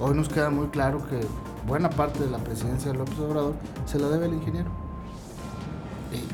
Hoy 0.00 0.16
nos 0.16 0.28
queda 0.28 0.50
muy 0.50 0.66
claro 0.68 1.06
que 1.08 1.20
buena 1.66 1.90
parte 1.90 2.24
de 2.24 2.30
la 2.30 2.38
presidencia 2.38 2.90
de 2.92 2.98
López 2.98 3.18
Obrador 3.18 3.54
se 3.86 3.98
la 3.98 4.08
debe 4.08 4.26
al 4.26 4.34
ingeniero. 4.34 4.70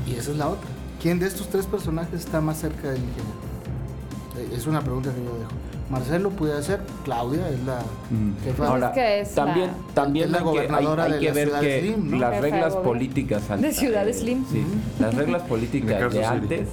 Y, 0.06 0.10
y 0.10 0.14
esa 0.14 0.30
es 0.30 0.36
la 0.36 0.48
otra. 0.48 0.68
¿Quién 1.00 1.18
de 1.18 1.26
estos 1.26 1.48
tres 1.48 1.66
personajes 1.66 2.20
está 2.20 2.40
más 2.40 2.58
cerca 2.58 2.90
del 2.90 3.02
ingeniero? 3.02 3.50
Eh, 4.38 4.54
es 4.56 4.66
una 4.66 4.80
pregunta 4.80 5.12
que 5.12 5.22
yo 5.22 5.32
dejo. 5.38 5.50
Marcelo 5.90 6.30
puede 6.30 6.62
ser, 6.62 6.80
Claudia 7.04 7.48
es 7.48 7.60
la 7.64 7.80
mm. 8.10 8.44
jefa. 8.44 8.68
Ahora, 8.68 8.92
también, 9.34 9.70
también 9.92 10.32
hay, 10.34 11.18
que, 11.18 11.32
ver 11.32 11.50
que 11.60 11.96
las 12.12 12.40
reglas 12.40 12.76
políticas 12.76 13.60
de 13.60 13.72
Ciudad 13.72 14.06
Slim, 14.12 14.44
sí, 14.50 14.64
las 15.00 15.14
reglas 15.14 15.42
políticas 15.42 16.12
de, 16.12 16.24
antes 16.24 16.68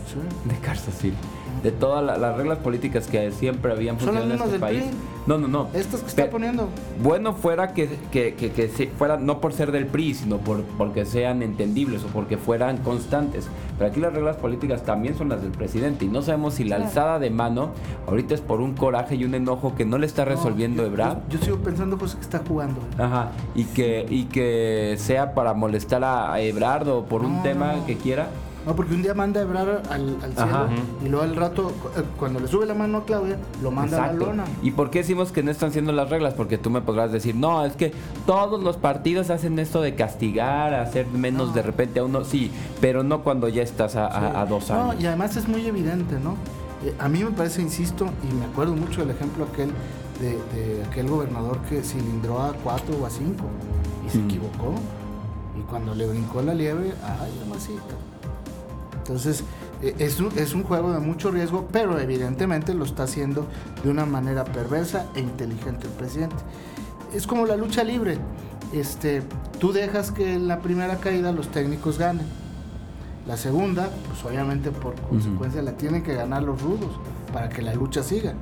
de 0.45 0.56
Cárcel 0.62 1.13
de 1.67 1.73
todas 1.73 2.01
las 2.01 2.38
reglas 2.38 2.60
políticas 2.60 3.08
que 3.08 3.30
siempre 3.34 3.73
habían 3.73 3.99
funcionado 3.99 4.34
en 4.34 4.41
este 4.41 4.58
país. 4.58 4.86
No, 5.25 5.38
no, 5.38 5.49
no. 5.49 5.67
Estas 5.73 5.99
que 5.99 6.08
está 6.08 6.30
poniendo. 6.30 6.69
Bueno 7.03 7.34
fuera 7.34 7.73
que, 7.73 7.89
que, 8.10 8.34
que, 8.34 8.89
fuera 8.97 9.17
no 9.17 9.41
por 9.41 9.51
ser 9.51 9.73
del 9.73 9.86
PRI, 9.86 10.13
sino 10.13 10.38
por 10.38 10.63
porque 10.77 11.03
sean 11.03 11.43
entendibles 11.43 12.06
o 12.06 12.08
porque 12.08 12.38
fueran 12.38 12.77
constantes. 12.77 13.49
Pero 13.77 13.91
aquí 13.91 13.99
las 13.99 14.13
reglas 14.13 14.38
políticas 14.38 14.84
también 14.84 15.17
son 15.17 15.27
las 15.27 15.41
del 15.41 15.51
presidente 15.51 16.06
y 16.06 16.08
no 16.08 16.21
sabemos 16.21 16.53
si 16.53 16.63
la 16.63 16.77
alzada 16.77 17.19
de 17.19 17.32
mano 17.32 17.71
ahorita 18.08 18.34
es 18.34 18.39
por 18.39 18.62
un 18.62 18.73
coraje 18.73 19.15
y 19.15 19.25
un 19.25 19.36
enojo 19.36 19.75
que 19.75 19.84
no 19.84 19.97
le 19.97 20.06
está 20.06 20.23
resolviendo 20.23 20.86
Ebrard. 20.86 21.17
Yo, 21.30 21.38
sigo 21.39 21.58
pensando 21.58 21.97
pues 21.97 22.15
que 22.15 22.21
está 22.21 22.41
jugando. 22.47 22.80
Ajá. 22.97 23.32
Y 23.56 23.65
que 23.65 24.06
y 24.10 24.23
que 24.25 24.95
sea 24.97 25.34
para 25.34 25.53
molestar 25.53 26.06
a 26.06 26.39
Ebrard 26.39 26.88
o 26.88 27.03
por 27.03 27.25
un 27.25 27.43
tema 27.43 27.75
que 27.86 27.97
quiera. 27.97 28.30
No, 28.67 28.75
porque 28.75 28.93
un 28.93 29.01
día 29.01 29.13
manda 29.13 29.39
a 29.39 29.43
Ebrar 29.43 29.82
al, 29.89 30.17
cielo 30.36 30.67
y 31.01 31.08
luego 31.08 31.23
al 31.23 31.36
rato, 31.38 31.71
eh, 31.95 32.03
cuando 32.19 32.41
le 32.41 32.49
sube 32.49 32.65
la 32.65 32.73
mano 32.73 32.97
a 32.97 33.06
Claudia, 33.06 33.38
lo 33.63 33.71
manda 33.71 34.03
a 34.03 34.08
la 34.08 34.13
lona. 34.13 34.43
¿Y 34.62 34.71
por 34.71 34.89
qué 34.89 34.99
decimos 34.99 35.32
que 35.32 35.41
no 35.41 35.51
están 35.51 35.71
siendo 35.71 35.93
las 35.93 36.10
reglas? 36.10 36.34
Porque 36.34 36.58
tú 36.58 36.69
me 36.69 36.82
podrás 36.82 37.13
decir, 37.13 37.34
no, 37.34 37.65
es 37.65 37.77
que 37.77 37.93
todos 38.25 38.62
los 38.62 38.75
partidos 38.75 39.30
hacen 39.30 39.58
esto 39.58 39.82
de 39.82 39.95
castigar, 39.95 40.73
hacer 40.73 41.08
menos 41.08 41.56
de 41.56 41.62
repente 41.62 42.01
a 42.01 42.03
uno, 42.03 42.25
sí, 42.25 42.51
pero 42.82 43.03
no 43.03 43.23
cuando 43.23 43.47
ya 43.47 43.63
estás 43.63 43.95
a, 43.95 44.45
dos 44.49 44.69
años. 44.69 44.95
No, 44.95 45.01
y 45.01 45.06
además 45.06 45.38
es 45.38 45.47
muy 45.47 45.65
evidente, 45.65 46.19
¿no? 46.19 46.32
Eh, 46.84 46.93
a 46.99 47.08
mí 47.08 47.23
me 47.23 47.32
parece, 47.32 47.62
insisto, 47.62 48.06
y 48.30 48.36
me 48.36 48.43
acuerdo 48.43 48.73
mucho 48.73 48.99
del 48.99 49.12
ejemplo 49.12 49.45
aquel 49.45 49.71
de, 50.19 50.84
aquel 50.84 51.08
gobernador 51.08 51.60
que 51.69 51.82
cilindró 51.84 52.41
a 52.41 52.51
cuatro 52.51 52.97
o 53.01 53.06
a 53.06 53.10
cinco 53.10 53.45
y 54.06 54.10
se 54.10 54.19
equivocó. 54.19 54.73
Y 55.58 55.62
cuando 55.62 55.95
le 55.95 56.06
brincó 56.06 56.41
la 56.41 56.53
liebre, 56.53 56.91
ay, 57.01 57.32
masita. 57.49 57.95
Entonces, 59.08 59.43
e, 59.82 59.96
es 60.00 60.20
un, 60.20 60.32
es 60.36 60.54
un 60.54 60.63
juego 60.63 60.91
de 60.91 61.00
mucho 61.00 61.32
riesgo, 61.32 61.67
pero 61.72 61.98
evidentemente 61.98 62.74
lo 62.74 62.84
está 62.84 63.04
haciendo 63.04 63.48
de 63.82 63.89
una 63.89 64.06
manera 64.06 64.43
perversa 64.43 65.06
e 65.15 65.22
inteligente 65.22 65.88
el 65.88 65.93
presidente. 65.93 66.36
Es 67.13 67.26
como 67.26 67.46
la 67.46 67.56
lucha 67.56 67.86
libre. 67.86 68.17
Este, 68.74 69.24
tú 69.60 69.72
dejas 69.72 70.12
que 70.12 70.34
en 70.34 70.50
la 70.50 70.60
primera 70.60 70.98
caída 70.98 71.32
los 71.32 71.48
técnicos 71.48 71.98
ganen. 71.98 72.26
La 73.26 73.38
segunda, 73.38 73.89
pues 74.08 74.24
obviamente 74.26 74.72
por 74.72 74.96
consecuencia 75.02 75.62
la 75.62 75.74
tienen 75.74 76.04
que 76.04 76.13
ganar 76.13 76.43
los 76.43 76.62
rudos 76.62 77.00
para 77.32 77.48
que 77.48 77.62
la 77.62 77.74
lucha 77.74 78.04
siga. 78.04 78.34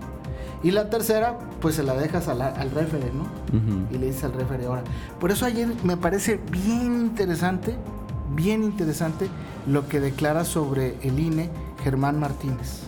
Y 0.64 0.72
la 0.72 0.90
tercera, 0.90 1.38
pues 1.62 1.76
se 1.76 1.84
la 1.84 1.94
dejas 1.94 2.28
al, 2.28 2.42
al 2.42 2.72
referee, 2.72 3.12
¿no? 3.12 3.26
Y 3.92 4.00
le 4.00 4.08
dices 4.08 4.24
al 4.24 4.34
referee 4.34 4.66
ahora. 4.66 4.84
Por 5.20 5.32
eso 5.32 5.46
ayer 5.46 5.68
me 5.84 5.96
parece 5.96 6.40
bien 6.52 7.02
interesante, 7.02 7.76
bien 8.36 8.64
interesante 8.64 9.28
lo 9.68 9.88
que 9.88 10.00
declara 10.00 10.46
sobre 10.46 10.98
el 11.02 11.20
INE 11.20 11.50
Germán 11.84 12.20
Martínez. 12.20 12.82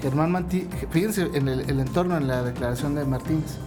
Germán 0.00 0.30
Martínez, 0.30 0.68
fíjense 0.90 1.30
en 1.34 1.48
el, 1.48 1.80
entorno, 1.80 2.16
en 2.16 2.28
la 2.28 2.42
declaración 2.42 2.94
de 2.94 3.04
Martínez. 3.04 3.58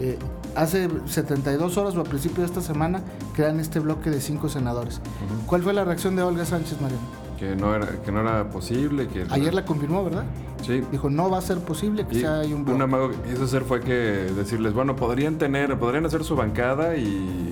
Eh, 0.00 0.18
hace 0.54 0.88
72 1.06 1.76
horas 1.76 1.96
o 1.96 2.00
a 2.00 2.04
principio 2.04 2.40
de 2.40 2.46
esta 2.46 2.60
semana 2.60 3.00
crean 3.34 3.60
este 3.60 3.78
bloque 3.78 4.10
de 4.10 4.20
cinco 4.20 4.48
senadores. 4.48 5.00
¿Cuál 5.46 5.62
fue 5.62 5.72
la 5.72 5.84
reacción 5.84 6.16
de 6.16 6.22
Olga 6.22 6.44
Sánchez 6.44 6.80
Mariano? 6.80 7.02
Que 7.38 7.54
no 7.54 7.72
era, 7.72 7.86
que 8.04 8.10
no 8.10 8.20
era 8.20 8.50
posible. 8.50 9.06
Que 9.06 9.24
Ayer 9.30 9.54
la 9.54 9.64
confirmó, 9.64 10.02
¿verdad? 10.02 10.24
Sí. 10.66 10.82
Dijo, 10.90 11.08
no 11.08 11.30
va 11.30 11.38
a 11.38 11.42
ser 11.42 11.58
posible 11.58 12.04
que 12.04 12.18
sea 12.18 12.40
un 12.40 12.64
bloque. 12.64 12.72
Un 12.72 12.82
amago 12.82 13.10
que 13.10 13.32
hizo 13.32 13.44
hacer 13.44 13.62
fue 13.62 13.80
que 13.80 13.92
decirles, 13.92 14.72
bueno, 14.72 14.96
podrían 14.96 15.38
tener, 15.38 15.78
podrían 15.78 16.04
hacer 16.04 16.24
su 16.24 16.34
bancada 16.34 16.96
y, 16.96 17.50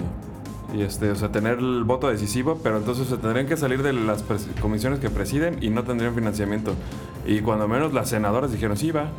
y 0.76 0.82
este, 0.82 1.10
o 1.10 1.16
sea, 1.16 1.32
tener 1.32 1.58
el 1.58 1.84
voto 1.84 2.08
decisivo, 2.08 2.60
pero 2.62 2.76
entonces 2.76 3.08
se 3.08 3.16
tendrían 3.16 3.46
que 3.46 3.56
salir 3.56 3.82
de 3.82 3.92
las 3.92 4.22
comisiones 4.60 5.00
que 5.00 5.08
presiden 5.10 5.62
y 5.62 5.70
no 5.70 5.84
tendrían 5.84 6.14
financiamiento. 6.14 6.74
Y 7.26 7.40
cuando 7.40 7.66
menos 7.66 7.92
las 7.94 8.10
senadoras 8.10 8.52
dijeron, 8.52 8.76
sí, 8.76 8.90
va. 8.90 9.10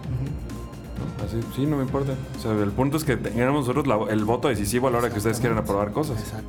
Así, 1.26 1.40
sí, 1.56 1.66
no 1.66 1.78
me 1.78 1.84
importa. 1.84 2.14
O 2.38 2.42
sea, 2.42 2.52
el 2.52 2.72
punto 2.72 2.98
es 2.98 3.04
que 3.04 3.18
tengamos 3.18 3.68
nosotros 3.68 4.08
el 4.10 4.24
voto 4.24 4.48
decisivo 4.48 4.88
a 4.88 4.92
la 4.92 5.00
hora 5.00 5.10
que 5.10 5.18
ustedes 5.18 5.40
quieran 5.40 5.58
aprobar 5.58 5.92
cosas. 5.92 6.20
Exacto. 6.20 6.48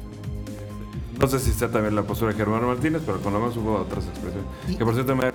No 1.18 1.26
sé 1.26 1.40
si 1.40 1.50
está 1.50 1.68
también 1.68 1.96
la 1.96 2.02
postura 2.02 2.30
de 2.30 2.38
Germán 2.38 2.64
Martínez, 2.64 3.02
pero 3.04 3.18
con 3.20 3.32
lo 3.32 3.40
menos 3.40 3.56
hubo 3.56 3.74
otras 3.76 4.06
expresiones. 4.06 4.46
Que 4.76 4.84
por 4.84 4.94
cierto 4.94 5.16
me 5.16 5.32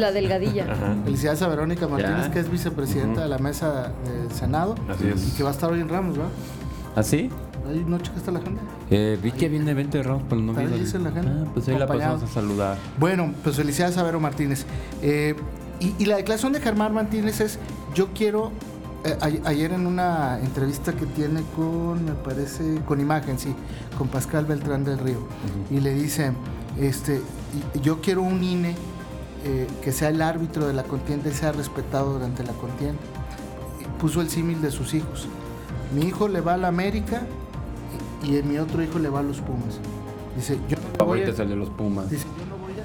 la 0.00 0.12
Delgadilla. 0.12 0.66
Felicidades 1.04 1.42
a 1.42 1.48
Verónica 1.48 1.86
Martínez, 1.86 2.28
que 2.28 2.40
es 2.40 2.50
vicepresidenta 2.50 3.22
de 3.22 3.28
la 3.28 3.38
mesa 3.38 3.92
del 4.04 4.30
Senado. 4.32 4.74
Así 4.88 5.08
es. 5.08 5.28
Y 5.28 5.30
que 5.36 5.42
va 5.42 5.50
a 5.50 5.52
estar 5.52 5.70
hoy 5.70 5.80
en 5.80 5.88
Ramos, 5.88 6.16
¿verdad? 6.16 6.32
¿Ah, 6.96 7.02
sí? 7.02 7.30
Ahí 7.68 7.84
no 7.86 7.98
checaste 7.98 8.32
la 8.32 8.40
agenda. 8.40 8.62
Eh, 8.90 9.18
vi 9.22 9.32
que 9.32 9.48
viene 9.48 9.70
evento 9.70 9.98
de 9.98 10.04
Ramos, 10.04 10.24
pero 10.28 10.40
no 10.40 10.52
vi. 10.52 10.64
La 10.64 11.08
agenda. 11.10 11.44
Ah, 11.44 11.50
pues 11.52 11.68
ahí 11.68 11.78
la 11.78 11.86
pasamos 11.86 12.22
a 12.22 12.26
saludar. 12.26 12.78
Bueno, 12.98 13.32
pues 13.44 13.56
felicidades 13.56 13.96
a 13.98 14.02
Vero 14.02 14.18
Martínez. 14.18 14.64
Eh, 15.02 15.36
y, 15.80 16.04
la 16.04 16.16
declaración 16.16 16.52
de 16.52 16.60
Germán 16.60 16.92
Martínez 16.92 17.40
es, 17.40 17.58
yo 17.94 18.08
quiero, 18.14 18.52
eh, 19.04 19.40
ayer 19.44 19.72
en 19.72 19.86
una 19.86 20.38
entrevista 20.40 20.92
que 20.92 21.06
tiene 21.06 21.40
con, 21.56 22.04
me 22.04 22.12
parece, 22.12 22.80
con 22.86 23.00
imagen, 23.00 23.38
sí, 23.38 23.54
con 23.96 24.08
Pascal 24.08 24.44
Beltrán 24.44 24.84
del 24.84 24.98
Río, 24.98 25.26
y 25.70 25.80
le 25.80 25.94
dice, 25.94 26.32
este, 26.78 27.22
yo 27.82 28.02
quiero 28.02 28.20
un 28.20 28.44
INE 28.44 28.74
que 29.82 29.92
sea 29.92 30.08
el 30.08 30.22
árbitro 30.22 30.66
de 30.66 30.72
la 30.74 30.82
contienda 30.84 31.30
y 31.30 31.32
sea 31.32 31.52
respetado 31.52 32.12
durante 32.14 32.44
la 32.44 32.52
contienda. 32.52 33.00
puso 34.00 34.20
el 34.20 34.28
símil 34.30 34.60
de 34.62 34.70
sus 34.70 34.94
hijos. 34.94 35.26
Mi 35.94 36.02
hijo 36.02 36.28
le 36.28 36.40
va 36.40 36.54
a 36.54 36.56
la 36.56 36.68
América 36.68 37.22
y, 38.24 38.36
y 38.36 38.42
mi 38.42 38.58
otro 38.58 38.82
hijo 38.82 38.98
le 38.98 39.08
va 39.08 39.20
a 39.20 39.22
los 39.22 39.40
Pumas. 39.40 39.80
Dice, 40.36 40.58
yo 40.68 40.76
no 40.98 41.06
voy 41.06 41.22
a, 41.22 41.32
de 41.32 41.56
los 41.56 41.70
Pumas. 41.70 42.08
Dice, 42.08 42.26
yo 42.38 42.46
no 42.46 42.56
voy 42.62 42.72
a, 42.72 42.84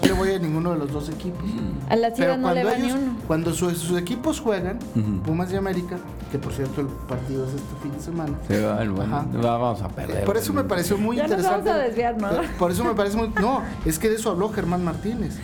no 0.00 0.02
le 0.02 0.12
voy 0.12 0.30
a 0.34 0.38
ninguno 0.38 0.72
de 0.72 0.78
los 0.78 0.92
dos 0.92 1.08
equipos. 1.08 1.44
A 1.88 1.96
la 1.96 2.12
Pero 2.14 2.36
no 2.36 2.52
le 2.54 2.64
va 2.64 2.74
ellos, 2.74 2.86
ni 2.86 2.92
uno. 2.92 3.16
Cuando 3.26 3.52
sus 3.52 3.96
equipos 3.98 4.40
juegan, 4.40 4.78
Pumas 5.24 5.52
y 5.52 5.56
América, 5.56 5.98
que 6.36 6.42
por 6.42 6.52
cierto 6.52 6.82
el 6.82 6.86
partido 6.86 7.46
es 7.46 7.54
este 7.54 7.74
fin 7.82 7.92
de 7.92 8.00
semana. 8.00 8.38
Sí, 8.46 8.54
bueno, 8.90 9.26
vamos 9.42 9.80
a 9.80 9.88
perder. 9.88 10.24
Por 10.24 10.36
eso 10.36 10.52
me 10.52 10.64
pareció 10.64 10.98
muy 10.98 11.16
ya 11.16 11.24
interesante. 11.24 11.56
Nos 11.58 11.66
vamos 11.66 11.80
a 11.80 11.86
desviar, 11.86 12.20
¿no? 12.20 12.28
Por 12.58 12.70
eso 12.70 12.84
me 12.84 12.94
parece 12.94 13.16
muy. 13.16 13.28
No, 13.40 13.62
es 13.84 13.98
que 13.98 14.08
de 14.08 14.16
eso 14.16 14.30
habló 14.30 14.50
Germán 14.50 14.84
Martínez. 14.84 15.38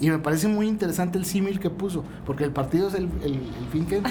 Y 0.00 0.10
me 0.10 0.18
parece 0.18 0.48
muy 0.48 0.66
interesante 0.66 1.18
el 1.18 1.24
símil 1.24 1.60
que 1.60 1.70
puso, 1.70 2.04
porque 2.26 2.44
el 2.44 2.50
partido 2.50 2.88
es 2.88 2.94
el, 2.94 3.08
el, 3.22 3.40
fin 3.70 3.86
que. 3.86 4.02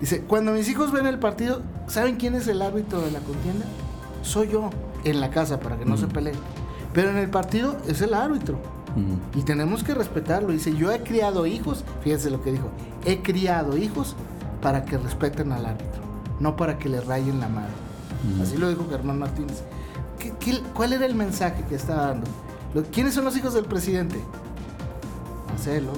Dice: 0.00 0.22
Cuando 0.22 0.52
mis 0.52 0.68
hijos 0.68 0.90
ven 0.90 1.06
el 1.06 1.18
partido, 1.18 1.60
¿saben 1.86 2.16
quién 2.16 2.34
es 2.34 2.48
el 2.48 2.62
árbitro 2.62 3.00
de 3.02 3.10
la 3.10 3.20
contienda? 3.20 3.66
Soy 4.22 4.48
yo, 4.48 4.70
en 5.04 5.20
la 5.20 5.30
casa, 5.30 5.60
para 5.60 5.76
que 5.76 5.84
no 5.84 5.96
se 5.96 6.06
peleen. 6.06 6.36
Pero 6.94 7.10
en 7.10 7.18
el 7.18 7.28
partido 7.28 7.76
es 7.86 8.00
el 8.00 8.14
árbitro. 8.14 8.58
Y 9.34 9.42
tenemos 9.42 9.84
que 9.84 9.94
respetarlo. 9.94 10.50
Dice: 10.50 10.74
Yo 10.74 10.90
he 10.90 11.02
criado 11.02 11.46
hijos, 11.46 11.84
fíjense 12.02 12.30
lo 12.30 12.42
que 12.42 12.52
dijo: 12.52 12.70
he 13.04 13.20
criado 13.20 13.76
hijos 13.76 14.16
para 14.60 14.84
que 14.84 14.98
respeten 14.98 15.52
al 15.52 15.66
árbitro, 15.66 16.02
no 16.40 16.56
para 16.56 16.78
que 16.78 16.88
le 16.88 17.00
rayen 17.00 17.40
la 17.40 17.48
madre. 17.48 17.72
Así 18.42 18.56
lo 18.56 18.68
dijo 18.68 18.86
Germán 18.90 19.18
Martínez. 19.18 19.62
¿Qué, 20.18 20.32
cuál 20.74 20.92
era 20.92 21.06
el 21.06 21.14
mensaje 21.14 21.64
que 21.68 21.76
estaba 21.76 22.08
dando? 22.08 22.26
¿Quiénes 22.92 23.14
son 23.14 23.24
los 23.24 23.36
hijos 23.36 23.54
del 23.54 23.64
presidente? 23.64 24.20
Marcelo 25.48 25.92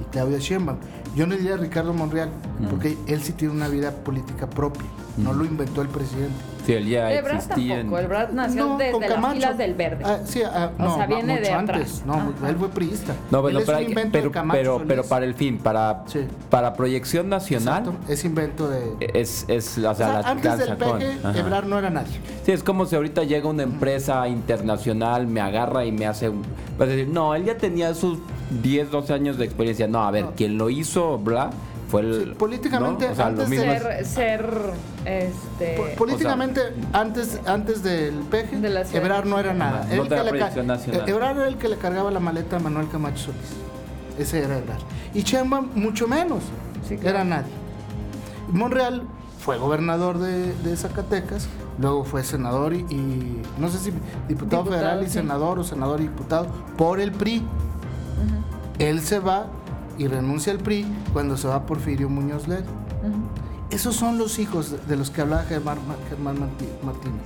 y 0.00 0.10
Claudia 0.10 0.38
Sheinbaum. 0.38 0.78
Yo 1.14 1.26
no 1.26 1.36
diría 1.36 1.56
Ricardo 1.56 1.92
Monreal, 1.92 2.30
porque 2.70 2.98
él 3.06 3.22
sí 3.22 3.32
tiene 3.32 3.54
una 3.54 3.68
vida 3.68 3.92
política 3.92 4.48
propia, 4.48 4.84
no 5.16 5.32
lo 5.32 5.44
inventó 5.44 5.82
el 5.82 5.88
presidente. 5.88 6.34
Sí, 6.66 6.72
él 6.72 6.88
ya 6.88 7.12
existía. 7.12 7.76
Tampoco. 7.76 7.98
El 7.98 8.06
Brad 8.08 8.30
nació 8.30 8.76
desde 8.78 9.08
las 9.08 9.32
filas 9.32 9.58
del 9.58 9.74
verde. 9.74 10.02
Ah, 10.04 10.18
sí, 10.24 10.42
ah, 10.42 10.70
no, 10.78 10.94
o 10.94 10.96
sea, 10.96 11.06
viene 11.06 11.40
de 11.40 11.50
antes. 11.50 12.02
No, 12.06 12.32
él 12.46 12.56
fue 12.56 12.70
priista. 12.70 13.14
No, 13.30 13.42
bueno, 13.42 13.60
pero, 14.10 14.32
pero, 14.50 14.82
pero, 14.86 15.04
para 15.04 15.26
el 15.26 15.34
fin, 15.34 15.58
para, 15.58 16.04
para 16.50 16.72
proyección 16.72 17.28
nacional. 17.28 17.84
Exacto, 17.84 18.12
es 18.12 18.24
invento 18.24 18.68
de. 18.68 18.96
Es, 19.12 19.44
es 19.48 19.76
o 19.78 19.94
sea, 19.94 20.20
la 20.20 20.28
antes 20.30 20.58
del 20.58 20.76
peje, 20.76 21.18
Ebrard 21.34 21.66
no 21.66 21.78
era 21.78 21.90
nadie. 21.90 22.18
Sí, 22.44 22.52
es 22.52 22.62
como 22.62 22.86
si 22.86 22.96
ahorita 22.96 23.24
llega 23.24 23.48
una 23.48 23.62
empresa 23.62 24.26
internacional, 24.26 25.26
me 25.26 25.40
agarra 25.40 25.84
y 25.84 25.92
me 25.92 26.06
hace. 26.06 26.30
Va 26.30 26.84
a 26.84 26.86
decir, 26.86 27.08
no, 27.08 27.34
él 27.34 27.44
ya 27.44 27.56
tenía 27.58 27.94
sus 27.94 28.18
10, 28.62 28.90
12 28.90 29.12
años 29.12 29.38
de 29.38 29.44
experiencia. 29.44 29.86
No, 29.88 30.04
a 30.04 30.10
ver, 30.10 30.26
quien 30.36 30.58
lo 30.58 30.70
hizo, 30.70 31.18
bla 31.18 31.50
políticamente 32.38 33.08
antes 33.18 33.50
de 33.50 34.04
ser, 34.04 34.46
este, 35.04 35.94
políticamente 35.96 36.60
antes 36.92 37.40
antes 37.46 37.82
del 37.82 38.14
peje 38.30 38.56
Ebrard 38.92 39.26
no 39.26 39.38
era 39.38 39.54
nada. 39.54 39.86
No 39.94 40.04
Ebrard 40.04 41.38
era 41.38 41.48
el 41.48 41.56
que 41.56 41.68
le 41.68 41.76
cargaba 41.76 42.10
la 42.10 42.20
maleta 42.20 42.56
a 42.56 42.58
Manuel 42.58 42.88
Camacho 42.88 43.26
Solís. 43.26 43.54
Ese 44.18 44.44
era 44.44 44.58
Ebrard. 44.58 44.82
Y 45.12 45.22
Chemba 45.22 45.60
mucho 45.60 46.08
menos 46.08 46.42
era 47.02 47.24
nadie. 47.24 47.52
Monreal 48.48 49.02
fue 49.38 49.58
gobernador 49.58 50.18
de, 50.18 50.76
Zacatecas 50.76 51.48
luego 51.76 52.04
fue 52.04 52.22
senador 52.22 52.72
y, 52.72 53.42
no 53.58 53.68
sé 53.68 53.78
si 53.78 53.92
diputado, 54.28 54.64
federal 54.64 55.02
y 55.02 55.08
senador 55.08 55.58
o 55.58 55.64
senador 55.64 56.00
y 56.00 56.04
diputado 56.04 56.46
por 56.76 57.00
el 57.00 57.10
PRI 57.10 57.42
él 58.78 59.00
se 59.00 59.18
va 59.18 59.46
y 59.98 60.08
renuncia 60.08 60.52
al 60.52 60.58
PRI 60.58 60.86
cuando 61.12 61.36
se 61.36 61.48
va 61.48 61.66
Porfirio 61.66 62.08
Muñoz 62.08 62.48
Ledo. 62.48 62.64
Esos 63.70 63.96
son 63.96 64.18
los 64.18 64.38
hijos 64.38 64.86
de 64.86 64.96
los 64.96 65.10
que 65.10 65.20
hablaba 65.20 65.42
Germán, 65.44 65.78
Martínez. 66.22 67.22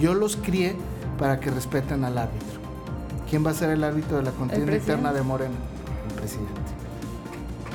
Yo 0.00 0.14
los 0.14 0.36
crié 0.36 0.76
para 1.18 1.40
que 1.40 1.50
respeten 1.50 2.04
al 2.04 2.18
árbitro. 2.18 2.60
¿Quién 3.28 3.44
va 3.44 3.50
a 3.50 3.54
ser 3.54 3.70
el 3.70 3.82
árbitro 3.82 4.18
de 4.18 4.22
la 4.22 4.30
contienda 4.32 4.74
interna 4.74 5.12
de 5.12 5.22
Morena? 5.22 5.54
El 6.08 6.14
presidente. 6.14 6.52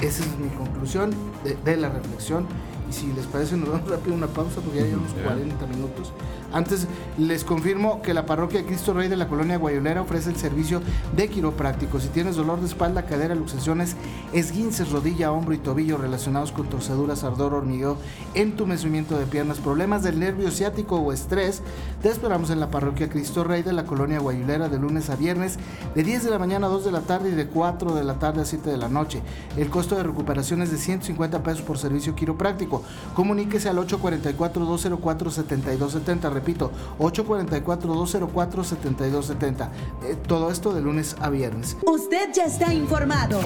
Esa 0.01 0.23
es 0.23 0.37
mi 0.39 0.49
conclusión 0.49 1.11
de, 1.43 1.77
la 1.77 1.89
reflexión. 1.89 2.45
Y 2.89 2.93
si 2.93 3.07
les 3.13 3.25
parece, 3.27 3.55
nos 3.57 3.69
vamos 3.69 3.89
rápido 3.89 4.13
a 4.13 4.17
una 4.17 4.27
pausa 4.27 4.61
porque 4.61 4.79
ya 4.79 4.85
llevamos 4.85 5.13
40 5.13 5.67
minutos. 5.67 6.13
Antes 6.53 6.87
les 7.17 7.43
confirmo 7.43 8.01
que 8.01 8.13
la 8.13 8.25
parroquia 8.25 8.65
Cristo 8.65 8.93
Rey 8.93 9.07
de 9.07 9.15
la 9.15 9.27
colonia 9.27 9.57
Guayolera 9.57 10.01
ofrece 10.01 10.29
el 10.29 10.35
servicio 10.35 10.81
de 11.15 11.29
quiropráctico. 11.29 11.99
Si 11.99 12.09
tienes 12.09 12.35
dolor 12.35 12.59
de 12.59 12.67
espalda, 12.67 13.05
cadera, 13.05 13.35
luxaciones, 13.35 13.95
esguinces, 14.33 14.91
rodilla, 14.91 15.31
hombro 15.31 15.53
y 15.53 15.59
tobillo 15.59 15.97
relacionados 15.97 16.51
con 16.51 16.67
torceduras, 16.67 17.23
ardor, 17.23 17.53
hormigueo, 17.53 17.97
entumecimiento 18.33 19.17
de 19.17 19.25
piernas, 19.25 19.59
problemas 19.59 20.03
del 20.03 20.19
nervio 20.19 20.51
ciático 20.51 20.97
o 20.97 21.13
estrés, 21.13 21.61
te 22.01 22.09
esperamos 22.09 22.49
en 22.49 22.59
la 22.59 22.69
parroquia 22.69 23.09
Cristo 23.09 23.43
Rey 23.43 23.63
de 23.63 23.73
la 23.73 23.85
colonia 23.85 24.19
Guayolera 24.19 24.69
de 24.69 24.79
lunes 24.79 25.09
a 25.09 25.15
viernes 25.15 25.57
de 25.95 26.03
10 26.03 26.25
de 26.25 26.31
la 26.31 26.39
mañana 26.39 26.67
a 26.67 26.69
2 26.69 26.85
de 26.85 26.91
la 26.91 27.01
tarde 27.01 27.29
y 27.29 27.35
de 27.35 27.47
4 27.47 27.93
de 27.93 28.03
la 28.03 28.15
tarde 28.15 28.41
a 28.41 28.45
7 28.45 28.69
de 28.69 28.77
la 28.77 28.89
noche. 28.89 29.21
El 29.57 29.69
costo 29.69 29.95
de 29.95 30.03
recuperación 30.03 30.61
es 30.61 30.71
de 30.71 30.77
150 30.77 31.43
pesos 31.43 31.61
por 31.61 31.77
servicio 31.77 32.15
quiropráctico. 32.15 32.83
Comuníquese 33.15 33.69
al 33.69 33.77
844-204-7270. 33.77 36.40
Repito, 36.41 36.71
844-204-7270. 36.97 39.69
Eh, 40.03 40.17
todo 40.27 40.49
esto 40.49 40.73
de 40.73 40.81
lunes 40.81 41.15
a 41.21 41.29
viernes. 41.29 41.77
Usted 41.85 42.33
ya 42.33 42.45
está 42.45 42.73
informado. 42.73 43.39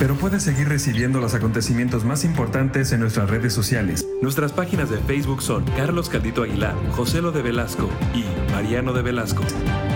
Pero 0.00 0.16
puede 0.16 0.40
seguir 0.40 0.68
recibiendo 0.68 1.20
los 1.20 1.34
acontecimientos 1.34 2.04
más 2.04 2.24
importantes 2.24 2.90
en 2.90 2.98
nuestras 2.98 3.30
redes 3.30 3.52
sociales. 3.52 4.04
Nuestras 4.20 4.50
páginas 4.50 4.90
de 4.90 4.98
Facebook 4.98 5.42
son 5.42 5.64
Carlos 5.76 6.08
Caldito 6.08 6.42
Aguilar, 6.42 6.74
José 6.90 7.22
Lo 7.22 7.30
de 7.30 7.42
Velasco 7.42 7.88
y 8.14 8.24
Mariano 8.50 8.92
de 8.92 9.02
Velasco. 9.02 9.44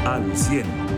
Al 0.07 0.37
100. 0.37 0.98